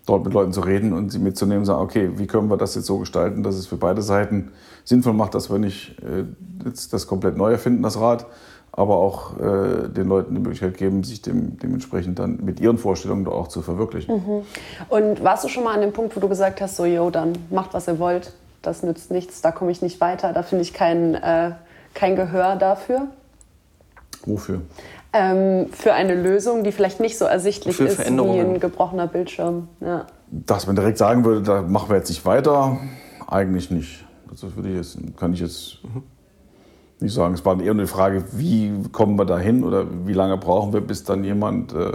[0.07, 2.75] dort mit Leuten zu reden und sie mitzunehmen und sagen, okay, wie können wir das
[2.75, 4.51] jetzt so gestalten, dass es für beide Seiten
[4.85, 6.25] sinnvoll macht, dass wir nicht äh,
[6.64, 8.27] jetzt das komplett neu erfinden, das Rad,
[8.72, 13.27] aber auch äh, den Leuten die Möglichkeit geben, sich dem, dementsprechend dann mit ihren Vorstellungen
[13.29, 14.16] auch zu verwirklichen.
[14.16, 14.42] Mhm.
[14.88, 17.35] Und warst du schon mal an dem Punkt, wo du gesagt hast, so, yo, dann
[17.51, 20.72] macht, was ihr wollt, das nützt nichts, da komme ich nicht weiter, da finde ich
[20.72, 21.53] kein, äh,
[21.94, 23.09] kein Gehör dafür?
[24.24, 24.62] Wofür?
[25.12, 29.68] Ähm, für eine Lösung, die vielleicht nicht so ersichtlich ist wie ein gebrochener Bildschirm.
[29.81, 30.07] Ja.
[30.31, 32.78] Dass man direkt sagen würde, da machen wir jetzt nicht weiter,
[33.26, 34.05] eigentlich nicht.
[34.31, 35.78] Das würde ich jetzt, kann ich jetzt
[37.00, 37.35] nicht sagen.
[37.35, 40.81] Es war eher eine Frage, wie kommen wir da hin oder wie lange brauchen wir,
[40.81, 41.90] bis dann jemand äh,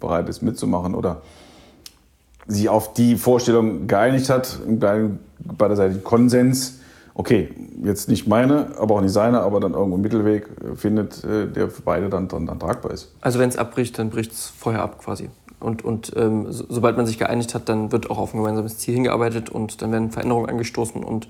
[0.00, 1.22] bereit ist mitzumachen oder
[2.48, 6.80] sich auf die Vorstellung geeinigt hat, bei der Seite Konsens.
[7.18, 7.48] Okay,
[7.82, 11.70] jetzt nicht meine, aber auch nicht seine, aber dann irgendwo einen Mittelweg findet, äh, der
[11.70, 13.14] für beide dann, dann, dann tragbar ist.
[13.22, 15.30] Also wenn es abbricht, dann bricht es vorher ab quasi.
[15.58, 18.76] Und, und ähm, so, sobald man sich geeinigt hat, dann wird auch auf ein gemeinsames
[18.76, 21.28] Ziel hingearbeitet und dann werden Veränderungen angestoßen und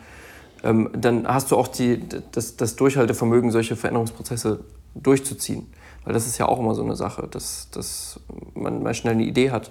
[0.64, 4.64] ähm, dann hast du auch die, das, das Durchhaltevermögen, solche Veränderungsprozesse
[4.96, 5.68] durchzuziehen.
[6.04, 8.18] Weil das ist ja auch immer so eine Sache, dass, dass
[8.54, 9.70] man mal schnell eine Idee hat.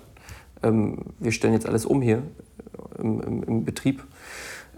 [0.64, 2.24] Ähm, wir stellen jetzt alles um hier
[2.98, 4.06] im, im, im Betrieb.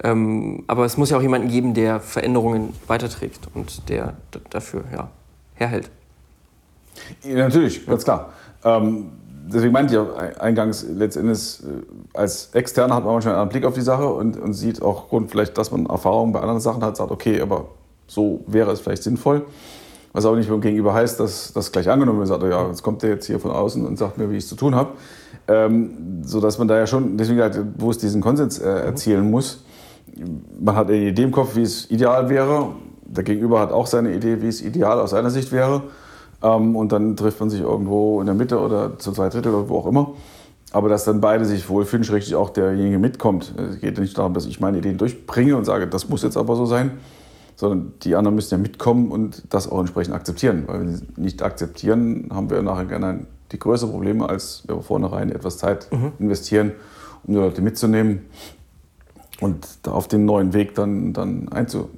[0.03, 4.13] Ähm, aber es muss ja auch jemanden geben, der Veränderungen weiterträgt und der
[4.49, 5.09] dafür ja,
[5.55, 5.89] herhält.
[7.23, 8.33] Ja, natürlich, ganz klar.
[8.63, 9.11] Ähm,
[9.51, 13.73] deswegen meinte ich auch eingangs, letztendlich äh, als Externer hat man manchmal einen Blick auf
[13.73, 16.97] die Sache und, und sieht auch Grund vielleicht, dass man Erfahrungen bei anderen Sachen hat,
[16.97, 17.65] sagt, okay, aber
[18.07, 19.45] so wäre es vielleicht sinnvoll.
[20.13, 23.03] Was aber nicht beim Gegenüber heißt, dass das gleich angenommen wird, sagt, ja, jetzt kommt
[23.03, 24.91] der jetzt hier von außen und sagt mir, wie ich es zu tun habe.
[25.47, 29.29] Ähm, so dass man da ja schon, deswegen halt, wo es diesen Konsens äh, erzielen
[29.29, 29.63] muss.
[30.59, 32.69] Man hat eine Idee im Kopf, wie es ideal wäre.
[33.05, 35.83] Der Gegenüber hat auch seine Idee, wie es ideal aus seiner Sicht wäre.
[36.43, 39.69] Ähm, und dann trifft man sich irgendwo in der Mitte oder zu zwei Drittel oder
[39.69, 40.13] wo auch immer.
[40.71, 43.53] Aber dass dann beide sich wohlfühlen, schrägstrich auch derjenige mitkommt.
[43.57, 46.55] Es geht nicht darum, dass ich meine Ideen durchbringe und sage, das muss jetzt aber
[46.55, 46.91] so sein,
[47.55, 50.63] sondern die anderen müssen ja mitkommen und das auch entsprechend akzeptieren.
[50.67, 55.31] Weil wenn sie nicht akzeptieren, haben wir nachher gerne die größeren Probleme, als wir vornherein
[55.31, 56.11] etwas Zeit mhm.
[56.19, 56.73] investieren,
[57.25, 58.25] um die Leute mitzunehmen
[59.41, 61.89] und auf den neuen Weg dann, dann einzu,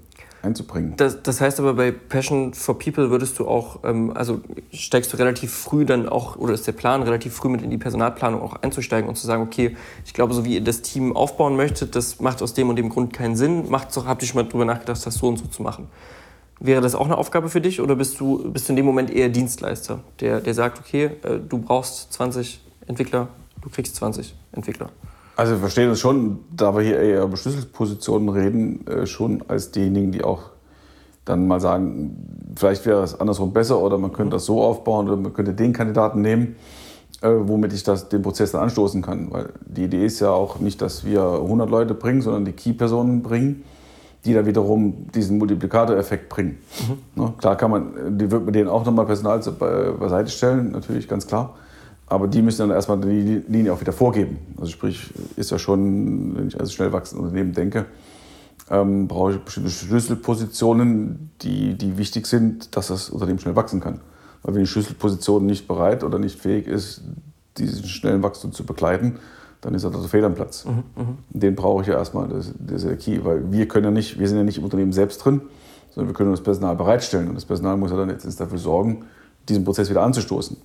[0.41, 0.93] einzubringen.
[0.97, 5.17] Das, das, heißt aber bei Passion for People würdest du auch, ähm, also steigst du
[5.17, 8.61] relativ früh dann auch, oder ist der Plan, relativ früh mit in die Personalplanung auch
[8.61, 9.75] einzusteigen und zu sagen, okay,
[10.05, 12.89] ich glaube, so wie ihr das Team aufbauen möchtet, das macht aus dem und dem
[12.89, 15.45] Grund keinen Sinn, macht's doch, habt ihr schon mal drüber nachgedacht, das so und so
[15.47, 15.87] zu machen.
[16.61, 19.09] Wäre das auch eine Aufgabe für dich oder bist du, bist du in dem Moment
[19.11, 23.29] eher Dienstleister, der, der sagt, okay, äh, du brauchst 20 Entwickler,
[23.61, 24.89] du kriegst 20 Entwickler?
[25.39, 29.71] Also wir verstehen es schon, da wir hier eher über Schlüsselpositionen reden, äh, schon als
[29.71, 30.41] diejenigen, die auch
[31.23, 35.15] dann mal sagen, vielleicht wäre es andersrum besser oder man könnte das so aufbauen oder
[35.15, 36.57] man könnte den Kandidaten nehmen,
[37.21, 39.31] äh, womit ich das, den Prozess dann anstoßen kann.
[39.31, 43.23] Weil die Idee ist ja auch nicht, dass wir 100 Leute bringen, sondern die Key-Personen
[43.23, 43.63] bringen,
[44.25, 46.57] die dann wiederum diesen Multiplikatoreffekt bringen.
[47.15, 47.23] Mhm.
[47.23, 51.25] Ne, klar kann man, die wird mit denen auch nochmal Personal beiseite stellen, natürlich ganz
[51.27, 51.55] klar.
[52.09, 54.39] Aber die müssen dann erstmal die Linie auch wieder vorgeben.
[54.57, 57.85] Also sprich, ist ja schon, wenn ich als schnell wachsendes Unternehmen denke,
[58.71, 64.01] ähm, brauche ich bestimmte Schlüsselpositionen, die, die wichtig sind, dass das Unternehmen schnell wachsen kann.
[64.41, 67.03] Weil wenn die Schlüsselposition nicht bereit oder nicht fähig ist,
[67.57, 69.19] diesen schnellen Wachstum zu begleiten,
[69.61, 70.65] dann ist er der Fehl am Platz.
[70.65, 73.91] Mhm, Den brauche ich ja erstmal, das, das ist der Key, weil wir können ja
[73.91, 75.41] nicht, wir sind ja nicht im Unternehmen selbst drin,
[75.91, 79.05] sondern wir können das Personal bereitstellen und das Personal muss ja dann jetzt dafür sorgen,
[79.49, 80.55] diesen Prozess wieder anzustoßen.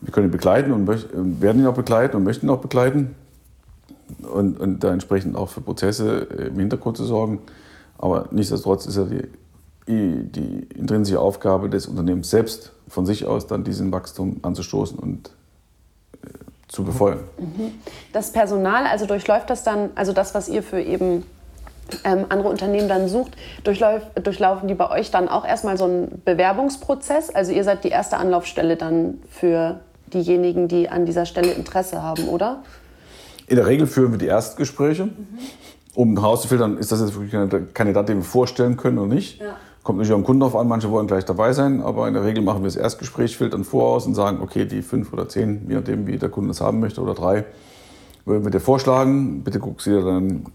[0.00, 3.14] Wir können ihn begleiten und werden ihn auch begleiten und möchten ihn auch begleiten
[4.22, 7.40] und, und da entsprechend auch für Prozesse im Hintergrund zu sorgen.
[7.98, 13.64] Aber nichtsdestotrotz ist ja die, die intrinsische Aufgabe des Unternehmens selbst, von sich aus dann
[13.64, 15.30] diesen Wachstum anzustoßen und
[16.22, 16.28] äh,
[16.68, 17.20] zu befeuern.
[17.38, 17.72] Mhm.
[18.12, 21.24] Das Personal, also durchläuft das dann, also das, was ihr für eben
[22.04, 26.22] ähm, andere Unternehmen dann sucht, durchlauf, durchlaufen die bei euch dann auch erstmal so einen
[26.24, 27.34] Bewerbungsprozess?
[27.34, 29.80] Also ihr seid die erste Anlaufstelle dann für
[30.12, 32.62] diejenigen, die an dieser Stelle Interesse haben, oder?
[33.48, 35.12] In der Regel führen wir die Erstgespräche, mhm.
[35.94, 39.40] um herauszufiltern, ist das jetzt wirklich ein Kandidat, den wir vorstellen können oder nicht.
[39.40, 39.56] Ja.
[39.82, 42.24] Kommt natürlich auch am Kunden drauf an, manche wollen gleich dabei sein, aber in der
[42.24, 45.76] Regel machen wir das Erstgespräch, filtern voraus und sagen, okay, die fünf oder zehn, je
[45.76, 47.44] nachdem, wie der Kunde das haben möchte, oder drei,
[48.24, 49.44] würden wir dir vorschlagen.
[49.44, 50.46] Bitte guck sie dir dann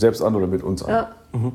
[0.00, 0.90] selbst an oder mit uns an.
[0.90, 1.08] Ja.
[1.32, 1.52] Mhm.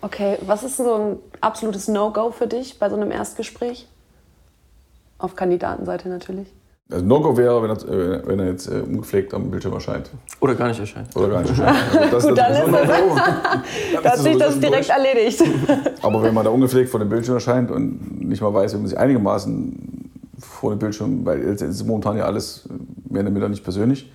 [0.00, 3.88] Okay, was ist so ein absolutes No-Go für dich bei so einem Erstgespräch?
[5.18, 6.46] Auf Kandidatenseite natürlich.
[6.90, 10.08] Also No-Go wäre, wenn er, wenn er jetzt äh, ungepflegt am Bildschirm erscheint.
[10.40, 11.14] Oder gar nicht erscheint.
[11.14, 11.76] Oder gar nicht erscheint.
[11.94, 14.96] Also das Gut, dann, ist das, dann hat sich das direkt durch.
[14.96, 15.42] erledigt.
[16.02, 18.86] Aber wenn man da ungepflegt vor dem Bildschirm erscheint und nicht mal weiß, wie man
[18.86, 22.66] sich einigermaßen vor dem Bildschirm, weil es ist momentan ja alles
[23.10, 24.10] mehr oder weniger nicht persönlich,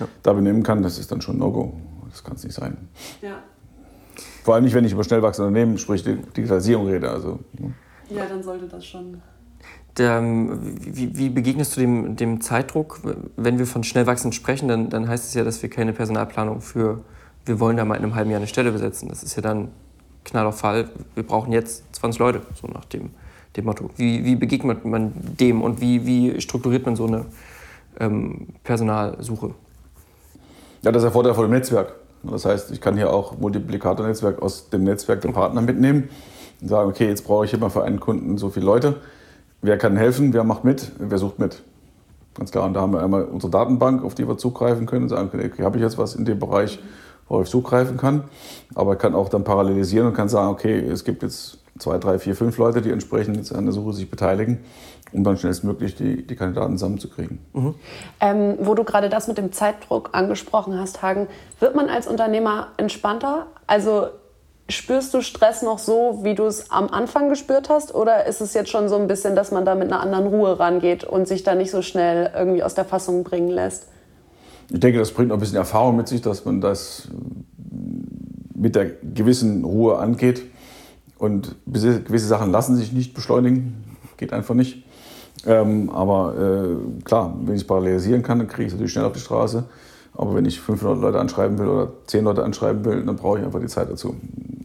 [0.00, 0.08] ja.
[0.22, 1.74] da benehmen kann, das ist dann schon No-Go.
[2.16, 2.88] Das kann es nicht sein.
[3.20, 3.42] Ja.
[4.42, 7.10] Vor allem nicht, wenn ich über schnell wachsende Unternehmen, sprich Digitalisierung rede.
[7.10, 7.74] Also, ne?
[8.08, 9.20] Ja, dann sollte das schon
[9.98, 13.00] der, wie, wie, begegnest du dem, dem, Zeitdruck?
[13.36, 16.62] Wenn wir von schnell wachsend sprechen, dann, dann, heißt es ja, dass wir keine Personalplanung
[16.62, 17.02] für,
[17.44, 19.08] wir wollen da mal in einem halben Jahr eine Stelle besetzen.
[19.08, 19.68] Das ist ja dann
[20.24, 23.10] knall auf Fall, wir brauchen jetzt 20 Leute, so nach dem,
[23.56, 23.90] dem Motto.
[23.96, 27.26] Wie, wie, begegnet man dem und wie, wie strukturiert man so eine
[28.00, 29.54] ähm, Personalsuche?
[30.82, 31.94] Ja, das ist der Vorteil von dem Netzwerk.
[32.30, 36.08] Das heißt, ich kann hier auch Multiplikatornetzwerk aus dem Netzwerk der Partner mitnehmen
[36.60, 38.96] und sagen, okay, jetzt brauche ich immer für einen Kunden so viele Leute
[39.62, 40.32] Wer kann helfen?
[40.32, 40.92] Wer macht mit?
[40.98, 41.62] Wer sucht mit?
[42.34, 42.66] Ganz klar.
[42.66, 45.64] Und da haben wir einmal unsere Datenbank, auf die wir zugreifen können und sagen, okay,
[45.64, 46.78] habe ich jetzt was in dem Bereich,
[47.28, 48.24] wo ich zugreifen kann.
[48.74, 52.18] Aber ich kann auch dann parallelisieren und kann sagen, okay, es gibt jetzt zwei, drei,
[52.18, 54.60] vier, fünf Leute, die entsprechend jetzt an der Suche sich beteiligen,
[55.12, 57.38] um dann schnellstmöglich die, die Kandidaten zusammenzukriegen.
[57.52, 57.74] Mhm.
[58.20, 61.28] Ähm, wo du gerade das mit dem Zeitdruck angesprochen hast, Hagen,
[61.60, 63.46] wird man als Unternehmer entspannter?
[63.66, 64.08] Also
[64.68, 67.94] Spürst du Stress noch so, wie du es am Anfang gespürt hast?
[67.94, 70.58] Oder ist es jetzt schon so ein bisschen, dass man da mit einer anderen Ruhe
[70.58, 73.86] rangeht und sich da nicht so schnell irgendwie aus der Fassung bringen lässt?
[74.68, 77.06] Ich denke, das bringt auch ein bisschen Erfahrung mit sich, dass man das
[78.56, 80.42] mit der gewissen Ruhe angeht.
[81.16, 83.84] Und gewisse Sachen lassen sich nicht beschleunigen,
[84.16, 84.82] geht einfach nicht.
[85.46, 89.04] Ähm, aber äh, klar, wenn ich es parallelisieren kann, dann kriege ich es natürlich schnell
[89.04, 89.64] auf die Straße.
[90.14, 93.44] Aber wenn ich 500 Leute anschreiben will oder 10 Leute anschreiben will, dann brauche ich
[93.44, 94.16] einfach die Zeit dazu.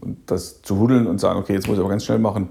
[0.01, 2.49] Und das zu hudeln und sagen, okay, jetzt muss ich aber ganz schnell machen,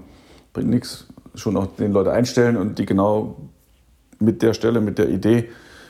[0.53, 1.07] bringt nichts.
[1.35, 3.37] Schon auch den Leute einstellen und die genau
[4.19, 5.49] mit der Stelle, mit der Idee,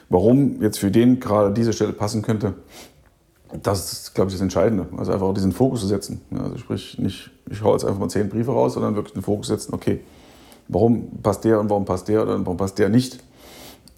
[0.09, 2.53] warum jetzt für den gerade diese Stelle passen könnte,
[3.61, 4.87] das ist, glaube ich, das Entscheidende.
[4.97, 6.21] Also einfach auch diesen Fokus zu setzen.
[6.31, 9.47] Also sprich, nicht, ich hau jetzt einfach mal zehn Briefe raus, sondern wirklich den Fokus
[9.47, 9.99] setzen, okay,
[10.71, 13.19] warum passt der und warum passt der oder warum passt der nicht.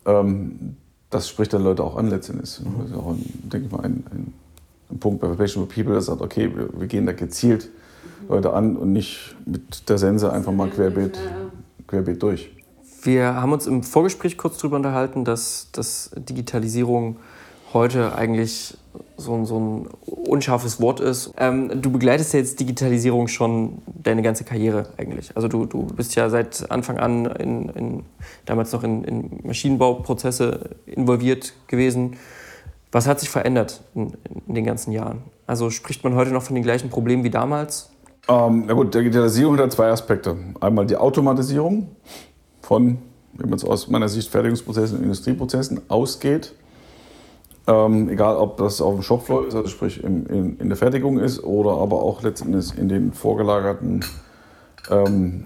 [0.05, 0.75] Ähm,
[1.09, 2.59] das spricht dann Leute auch an letztendlich.
[2.79, 4.33] Das ist auch, ein, denke ich mal, ein, ein,
[4.89, 7.69] ein Punkt bei Professional People, der sagt, okay, wir, wir, gehen da gezielt
[8.27, 11.19] Leute an und nicht mit der Sense einfach mal querbeet,
[11.87, 12.51] querbeet durch.
[13.03, 17.17] Wir haben uns im Vorgespräch kurz darüber unterhalten, dass, dass Digitalisierung
[17.73, 18.77] heute eigentlich
[19.17, 21.33] so, so ein unscharfes Wort ist.
[21.37, 25.35] Ähm, du begleitest ja jetzt Digitalisierung schon deine ganze Karriere eigentlich.
[25.35, 28.03] Also du, du bist ja seit Anfang an in, in
[28.45, 32.17] damals noch in, in, Maschinenbauprozesse involviert gewesen.
[32.91, 34.13] Was hat sich verändert in,
[34.47, 35.23] in, den ganzen Jahren?
[35.47, 37.89] Also spricht man heute noch von den gleichen Problemen wie damals?
[38.29, 40.37] Ähm, na gut, Digitalisierung hat zwei Aspekte.
[40.61, 41.87] Einmal die Automatisierung
[42.61, 42.99] von,
[43.33, 46.53] wenn man es aus meiner Sicht Fertigungsprozessen und Industrieprozessen ausgeht
[47.67, 51.19] ähm, egal, ob das auf dem Shopfloor ist, also sprich in, in, in, der Fertigung
[51.19, 54.03] ist, oder aber auch letztendlich in den vorgelagerten
[54.89, 55.45] ähm,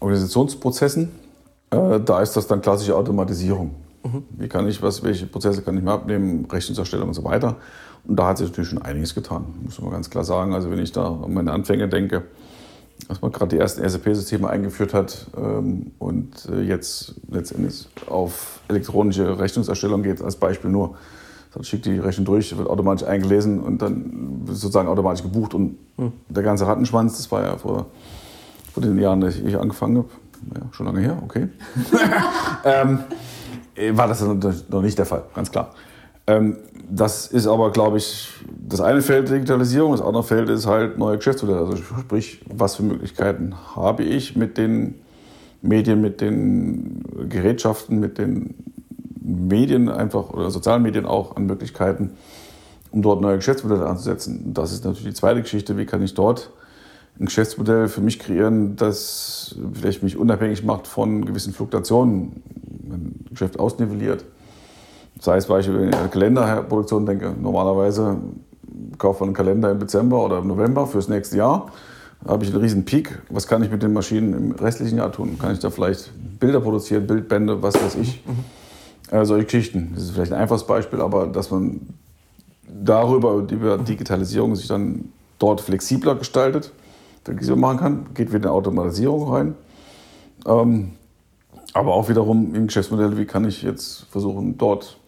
[0.00, 1.10] Organisationsprozessen.
[1.70, 3.74] Äh, da ist das dann klassische Automatisierung.
[4.02, 4.24] Mhm.
[4.30, 7.56] Wie kann ich was, welche Prozesse kann ich mir abnehmen, Rechnungserstellung und so weiter.
[8.06, 10.52] Und da hat sich natürlich schon einiges getan, muss man ganz klar sagen.
[10.52, 12.24] Also wenn ich da an meine Anfänge denke,
[13.08, 19.38] dass man gerade die ersten SAP-Systeme eingeführt hat ähm, und äh, jetzt letztendlich auf elektronische
[19.38, 20.96] Rechnungserstellung geht, als Beispiel nur.
[21.52, 25.54] Dann schickt die Rechnung durch, wird automatisch eingelesen und dann sozusagen automatisch gebucht.
[25.54, 26.12] Und hm.
[26.28, 27.86] der ganze Rattenschwanz, das war ja vor,
[28.72, 30.08] vor den Jahren, dass ich angefangen habe,
[30.54, 31.48] ja, schon lange her, okay,
[32.64, 32.98] ähm,
[33.96, 35.70] war das noch nicht der Fall, ganz klar.
[36.26, 36.56] Ähm,
[36.88, 38.28] das ist aber, glaube ich,
[38.66, 41.60] das eine Feld Digitalisierung, das andere Feld ist halt neue Geschäftsmodelle.
[41.60, 44.96] Also sprich, was für Möglichkeiten habe ich mit den
[45.62, 48.54] Medien, mit den Gerätschaften, mit den
[49.20, 52.10] Medien einfach oder sozialen Medien auch an Möglichkeiten,
[52.90, 54.52] um dort neue Geschäftsmodelle anzusetzen.
[54.52, 55.76] Das ist natürlich die zweite Geschichte.
[55.78, 56.50] Wie kann ich dort
[57.18, 62.42] ein Geschäftsmodell für mich kreieren, das vielleicht mich unabhängig macht von gewissen Fluktuationen,
[62.90, 64.24] ein Geschäft ausnivelliert.
[65.20, 68.18] Sei es Beispiel, wenn ich an Kalenderproduktion denke, normalerweise
[68.98, 71.70] kauft man einen Kalender im Dezember oder im November fürs nächste Jahr.
[72.24, 73.22] Da habe ich einen riesen Peak.
[73.30, 75.38] Was kann ich mit den Maschinen im restlichen Jahr tun?
[75.38, 78.22] Kann ich da vielleicht Bilder produzieren, Bildbände, was weiß ich?
[78.26, 79.16] Mhm.
[79.16, 79.92] Äh, solche Geschichten.
[79.94, 81.80] Das ist vielleicht ein einfaches Beispiel, aber dass man
[82.66, 86.72] darüber, über Digitalisierung sich dann dort flexibler gestaltet
[87.26, 89.54] Digitalisierung machen kann, geht wieder in Automatisierung rein.
[90.46, 90.92] Ähm,
[91.72, 94.98] aber auch wiederum in Geschäftsmodelle, wie kann ich jetzt versuchen, dort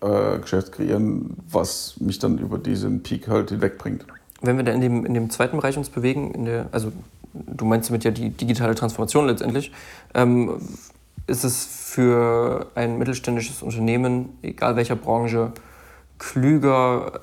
[0.00, 4.06] äh, Geschäft kreieren, was mich dann über diesen Peak halt hinwegbringt.
[4.40, 6.92] Wenn wir da in dem, in dem zweiten Bereich uns bewegen, in der, also
[7.34, 9.72] du meinst damit ja die digitale Transformation letztendlich,
[10.14, 10.60] ähm,
[11.26, 15.52] ist es für ein mittelständisches Unternehmen, egal welcher Branche,
[16.18, 17.20] klüger,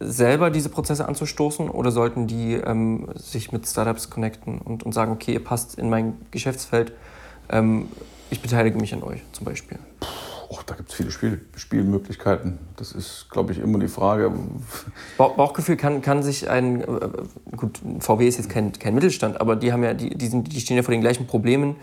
[0.00, 5.12] selber diese Prozesse anzustoßen oder sollten die ähm, sich mit Startups connecten und, und sagen,
[5.12, 6.92] okay, ihr passt in mein Geschäftsfeld,
[7.48, 7.88] ähm,
[8.30, 9.78] ich beteilige mich an euch zum Beispiel?
[10.54, 12.60] Och, da gibt es viele Spiel Spielmöglichkeiten.
[12.76, 14.32] Das ist, glaube ich, immer die Frage.
[15.18, 16.86] Bauchgefühl kann, kann sich ein, äh,
[17.56, 20.60] gut, VW ist jetzt kein, kein Mittelstand, aber die, haben ja, die, die, sind, die
[20.60, 21.74] stehen ja vor den gleichen Problemen,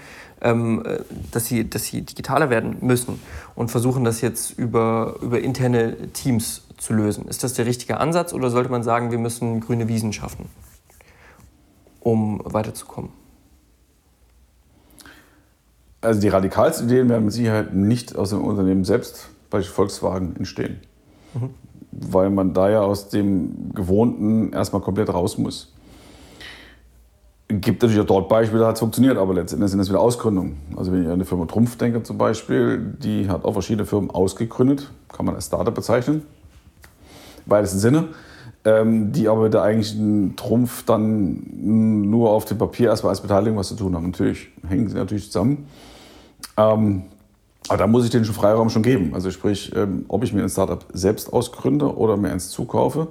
[0.42, 1.00] ähm, äh,
[1.32, 3.20] dass, sie, dass sie digitaler werden müssen
[3.56, 7.28] und versuchen das jetzt über, über interne Teams zu lösen.
[7.28, 10.46] Ist das der richtige Ansatz oder sollte man sagen, wir müssen grüne Wiesen schaffen,
[12.00, 13.21] um weiterzukommen?
[16.02, 20.80] Also die radikalsten Ideen werden mit Sicherheit nicht aus dem Unternehmen selbst, bei Volkswagen, entstehen.
[21.34, 21.50] Mhm.
[21.92, 25.74] Weil man da ja aus dem Gewohnten erstmal komplett raus muss.
[27.48, 30.58] Gibt natürlich auch dort Beispiele, da hat es funktioniert, aber letztendlich sind das wieder Ausgründungen.
[30.76, 34.10] Also wenn ich an die Firma Trumpf denke zum Beispiel, die hat auch verschiedene Firmen
[34.10, 36.24] ausgegründet, kann man als Startup bezeichnen
[37.46, 38.08] weitesten Sinne,
[38.64, 41.42] ähm, die aber mit der eigentlichen Trumpf dann
[42.10, 44.08] nur auf dem Papier erstmal als Beteiligung was zu tun haben.
[44.08, 45.66] Natürlich hängen sie natürlich zusammen.
[46.58, 47.04] Ähm,
[47.68, 49.14] aber da muss ich den Freiraum schon geben.
[49.14, 53.08] Also sprich, ähm, ob ich mir ein Startup selbst ausgründe oder mir eins zukaufe,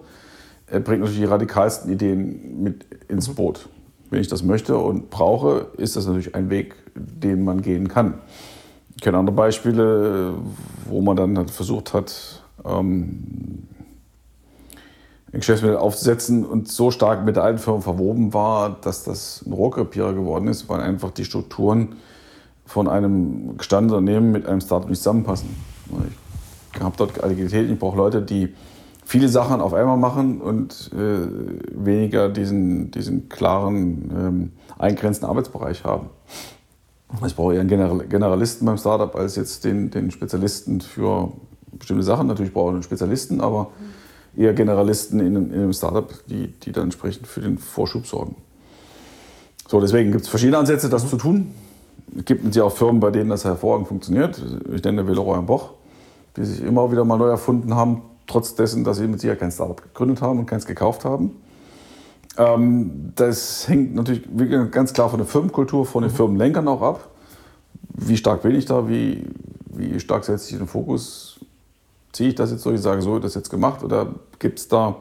[0.66, 3.34] äh, bringt natürlich die radikalsten Ideen mit ins mhm.
[3.34, 3.68] Boot.
[4.10, 8.14] Wenn ich das möchte und brauche, ist das natürlich ein Weg, den man gehen kann.
[8.96, 10.34] Ich kenne andere Beispiele,
[10.86, 13.68] wo man dann halt versucht hat, ähm,
[15.32, 20.12] Geschäftsmodell aufzusetzen und so stark mit der alten Firma verwoben war, dass das ein Rohrkrepierer
[20.12, 21.96] geworden ist, weil einfach die Strukturen
[22.66, 25.48] von einem gestandenen Unternehmen mit einem Startup nicht zusammenpassen.
[26.74, 28.54] Ich habe dort Agilität, ich brauche Leute, die
[29.04, 36.10] viele Sachen auf einmal machen und äh, weniger diesen, diesen klaren, ähm, eingrenzenden Arbeitsbereich haben.
[37.26, 41.32] Ich brauche eher einen Generalisten beim Startup als jetzt den, den Spezialisten für
[41.72, 42.28] bestimmte Sachen.
[42.28, 43.99] Natürlich brauche ich einen Spezialisten, aber mhm
[44.40, 48.36] eher Generalisten in, in einem Startup, die, die dann entsprechend für den Vorschub sorgen.
[49.68, 51.54] So, deswegen gibt es verschiedene Ansätze, das zu tun.
[52.16, 54.42] Es gibt ja auch Firmen, bei denen das hervorragend funktioniert.
[54.74, 55.70] Ich nenne Villeroy und Boch,
[56.36, 59.52] die sich immer wieder mal neu erfunden haben, trotz dessen, dass sie mit Sicherheit kein
[59.52, 61.36] Startup gegründet haben und keins gekauft haben.
[62.38, 64.22] Ähm, das hängt natürlich
[64.70, 66.16] ganz klar von der Firmenkultur, von den mhm.
[66.16, 67.10] Firmenlenkern auch ab.
[67.94, 68.88] Wie stark bin ich da?
[68.88, 69.24] Wie,
[69.66, 71.38] wie stark setze ich den Fokus?
[72.12, 74.96] Ziehe ich das jetzt so, ich sage so, das jetzt gemacht oder gibt es da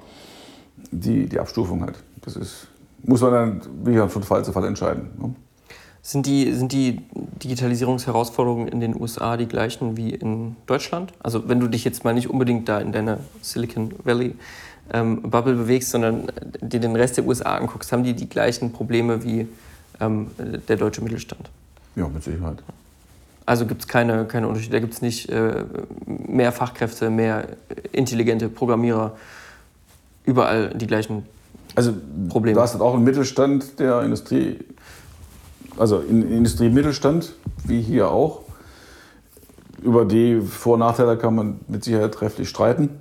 [0.92, 1.96] die, die Abstufung halt?
[2.22, 2.68] Das ist,
[3.04, 5.10] muss man dann wie gesagt, von Fall zu Fall entscheiden.
[5.18, 5.36] Ne?
[6.02, 7.02] Sind die, sind die
[7.44, 11.14] Digitalisierungsherausforderungen in den USA die gleichen wie in Deutschland?
[11.22, 14.36] Also wenn du dich jetzt mal nicht unbedingt da in deiner Silicon Valley
[14.94, 19.24] ähm, Bubble bewegst, sondern dir den Rest der USA anguckst, haben die die gleichen Probleme
[19.24, 19.48] wie
[20.00, 21.50] ähm, der deutsche Mittelstand?
[21.96, 22.64] Ja, mit Sicherheit.
[23.50, 24.74] Also gibt es keine, keine Unterschiede.
[24.74, 25.64] Da gibt es nicht äh,
[26.06, 27.48] mehr Fachkräfte, mehr
[27.92, 29.14] intelligente Programmierer.
[30.24, 31.26] Überall die gleichen
[31.74, 31.94] also,
[32.30, 32.54] Probleme.
[32.54, 34.60] Du hast halt auch einen Mittelstand der Industrie,
[35.80, 37.34] also in Industrie-Mittelstand,
[37.64, 38.44] wie hier auch.
[39.82, 43.00] Über die Vor- und Nachteile kann man mit Sicherheit trefflich streiten.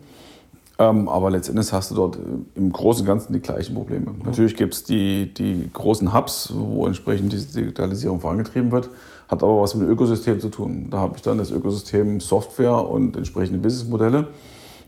[0.79, 2.21] Ähm, aber letztendlich hast du dort äh,
[2.55, 4.13] im Großen und Ganzen die gleichen Probleme.
[4.13, 4.23] Mhm.
[4.25, 8.89] Natürlich gibt es die, die großen Hubs, wo entsprechend diese Digitalisierung vorangetrieben wird
[9.29, 10.89] hat aber was mit Ökosystem zu tun.
[10.91, 14.29] Da habe ich dann das Ökosystem Software und entsprechende Businessmodelle.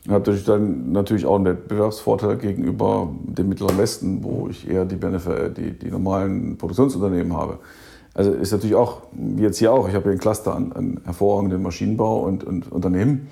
[0.06, 4.86] Und habe dadurch dann natürlich auch einen Wettbewerbsvorteil gegenüber dem Mittleren Westen, wo ich eher
[4.86, 7.58] die, Benefit, die, die normalen Produktionsunternehmen habe.
[8.14, 11.00] Also ist natürlich auch, wie jetzt hier auch, ich habe hier ein Cluster an, an
[11.04, 13.28] hervorragenden Maschinenbau und, und Unternehmen.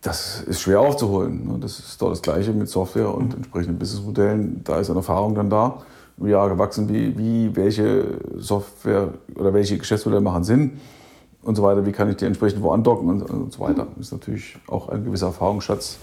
[0.00, 1.46] das ist schwer aufzuholen.
[1.46, 1.58] Ne?
[1.60, 4.62] Das ist doch das Gleiche mit Software und entsprechenden Businessmodellen.
[4.64, 5.82] Da ist eine Erfahrung dann da,
[6.18, 10.80] Jahre gewachsen, wie, wie welche Software oder welche Geschäftsmodelle machen Sinn
[11.42, 11.84] und so weiter.
[11.84, 13.86] Wie kann ich die entsprechend wo andocken und, und so weiter.
[13.96, 15.98] Das ist natürlich auch ein gewisser Erfahrungsschatz,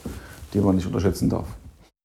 [0.54, 1.48] den man nicht unterschätzen darf.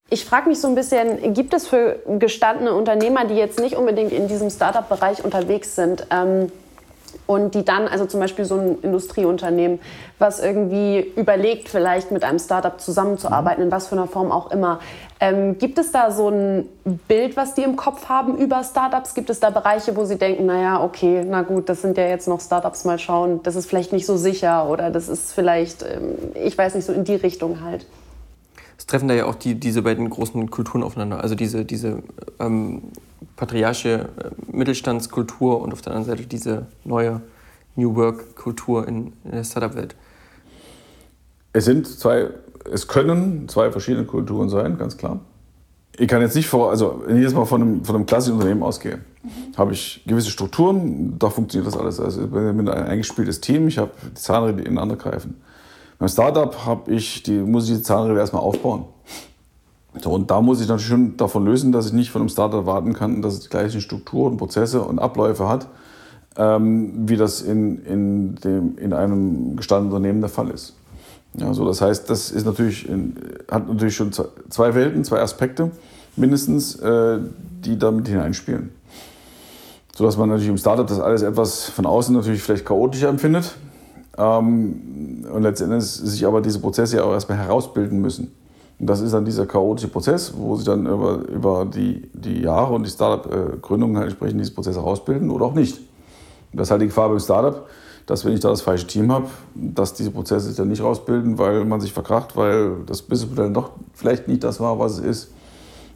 [0.09, 4.13] Ich frage mich so ein bisschen, gibt es für gestandene Unternehmer, die jetzt nicht unbedingt
[4.13, 6.53] in diesem Startup-Bereich unterwegs sind, ähm,
[7.27, 9.81] und die dann, also zum Beispiel so ein Industrieunternehmen,
[10.19, 14.81] was irgendwie überlegt, vielleicht mit einem Startup zusammenzuarbeiten, in was für einer Form auch immer.
[15.19, 16.69] Ähm, gibt es da so ein
[17.09, 19.15] Bild, was die im Kopf haben über Startups?
[19.15, 22.29] Gibt es da Bereiche, wo sie denken, naja, okay, na gut, das sind ja jetzt
[22.29, 26.17] noch Startups, mal schauen, das ist vielleicht nicht so sicher oder das ist vielleicht, ähm,
[26.35, 27.87] ich weiß nicht, so in die Richtung halt?
[28.79, 31.21] Es treffen da ja auch die, diese beiden großen Kulturen aufeinander.
[31.21, 32.03] Also diese, diese
[32.39, 32.83] ähm,
[33.37, 37.21] patriarchische äh, Mittelstandskultur und auf der anderen Seite diese neue
[37.77, 39.95] New Work-Kultur in, in der Startup-Welt.
[41.53, 42.31] Es sind zwei,
[42.71, 45.21] es können zwei verschiedene Kulturen sein, ganz klar.
[45.99, 48.35] Ich kann jetzt nicht vor, also wenn ich jetzt mal von einem, von einem klassischen
[48.35, 49.57] Unternehmen ausgehe, mhm.
[49.57, 52.01] habe ich gewisse Strukturen, da funktioniert das alles.
[52.01, 55.41] Also ich bin ein eingespieltes Team, ich habe die Zahnräder, die ineinander greifen.
[55.99, 58.85] Beim Startup habe ich die, muss ich die Zahnräder erstmal aufbauen.
[60.03, 62.61] So, und da muss ich natürlich schon davon lösen, dass ich nicht von einem Startup
[62.61, 65.69] erwarten kann, dass es die gleichen Strukturen, Prozesse und Abläufe hat,
[66.37, 70.75] ähm, wie das in, in, dem, in einem gestandenen Unternehmen der Fall ist.
[71.35, 72.89] Ja, so das heißt, das ist natürlich
[73.51, 74.11] hat natürlich schon
[74.49, 75.71] zwei Welten, zwei Aspekte
[76.17, 77.19] mindestens, äh,
[77.65, 78.71] die damit hineinspielen.
[79.95, 83.55] So dass man natürlich im Startup das alles etwas von außen natürlich vielleicht chaotischer empfindet
[84.19, 88.33] ähm, und letztendlich sich aber diese Prozesse ja auch erstmal herausbilden müssen.
[88.79, 92.85] Das ist dann dieser chaotische Prozess, wo sich dann über, über die, die Jahre und
[92.85, 95.81] die Startup-Gründungen halt entsprechend diese Prozesse herausbilden oder auch nicht.
[96.53, 97.67] Das ist halt die Gefahr beim Startup,
[98.05, 101.39] dass wenn ich da das falsche Team habe, dass diese Prozesse sich dann nicht rausbilden,
[101.39, 105.33] weil man sich verkracht, weil das Businessmodell doch vielleicht nicht das war, was es ist.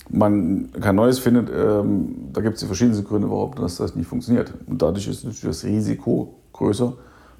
[0.08, 4.08] Man kein Neues findet, ähm, da gibt es die verschiedensten Gründe, warum das, das nicht
[4.08, 4.52] funktioniert.
[4.66, 6.94] Und dadurch ist natürlich das Risiko größer,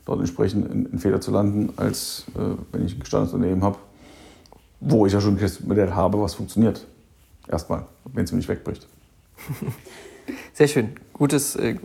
[0.04, 3.78] dort entsprechend in, in Fehler zu landen, als äh, wenn ich ein gestandenes Unternehmen habe,
[4.80, 6.86] wo ich ja schon ein Modell habe, was funktioniert.
[7.48, 8.86] Erstmal, wenn es mir nicht wegbricht.
[10.52, 10.90] Sehr schön.
[11.12, 11.76] Gutes, äh,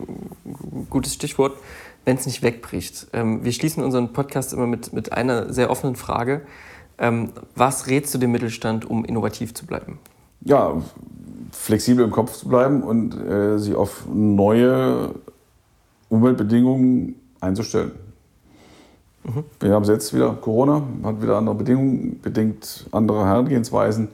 [0.88, 1.56] gutes Stichwort,
[2.04, 3.08] wenn es nicht wegbricht.
[3.12, 6.42] Ähm, wir schließen unseren Podcast immer mit, mit einer sehr offenen Frage.
[6.98, 9.98] Ähm, was rätst du dem Mittelstand, um innovativ zu bleiben?
[10.42, 10.80] Ja,
[11.50, 15.14] flexibel im Kopf zu bleiben und äh, sich auf neue
[16.08, 17.92] Umweltbedingungen einzustellen.
[19.26, 19.44] Mhm.
[19.60, 24.08] Wir haben jetzt wieder Corona, hat wieder andere Bedingungen, bedingt andere Herangehensweisen.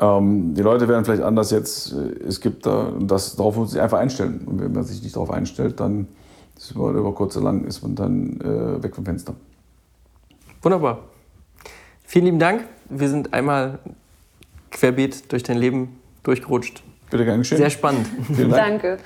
[0.00, 3.72] Ähm, die Leute werden vielleicht anders jetzt, äh, es gibt da, das, darauf muss man
[3.72, 4.40] sich einfach einstellen.
[4.46, 6.08] Und wenn man sich nicht darauf einstellt, dann
[6.56, 9.34] ist über, über kurz oder lang ist man dann äh, weg vom Fenster.
[10.62, 11.00] Wunderbar.
[12.04, 12.64] Vielen lieben Dank.
[12.88, 13.78] Wir sind einmal
[14.70, 16.82] querbeet durch dein Leben durchgerutscht.
[17.10, 17.58] Bitte gerne geschehen.
[17.58, 18.06] Sehr spannend.
[18.50, 18.98] Danke.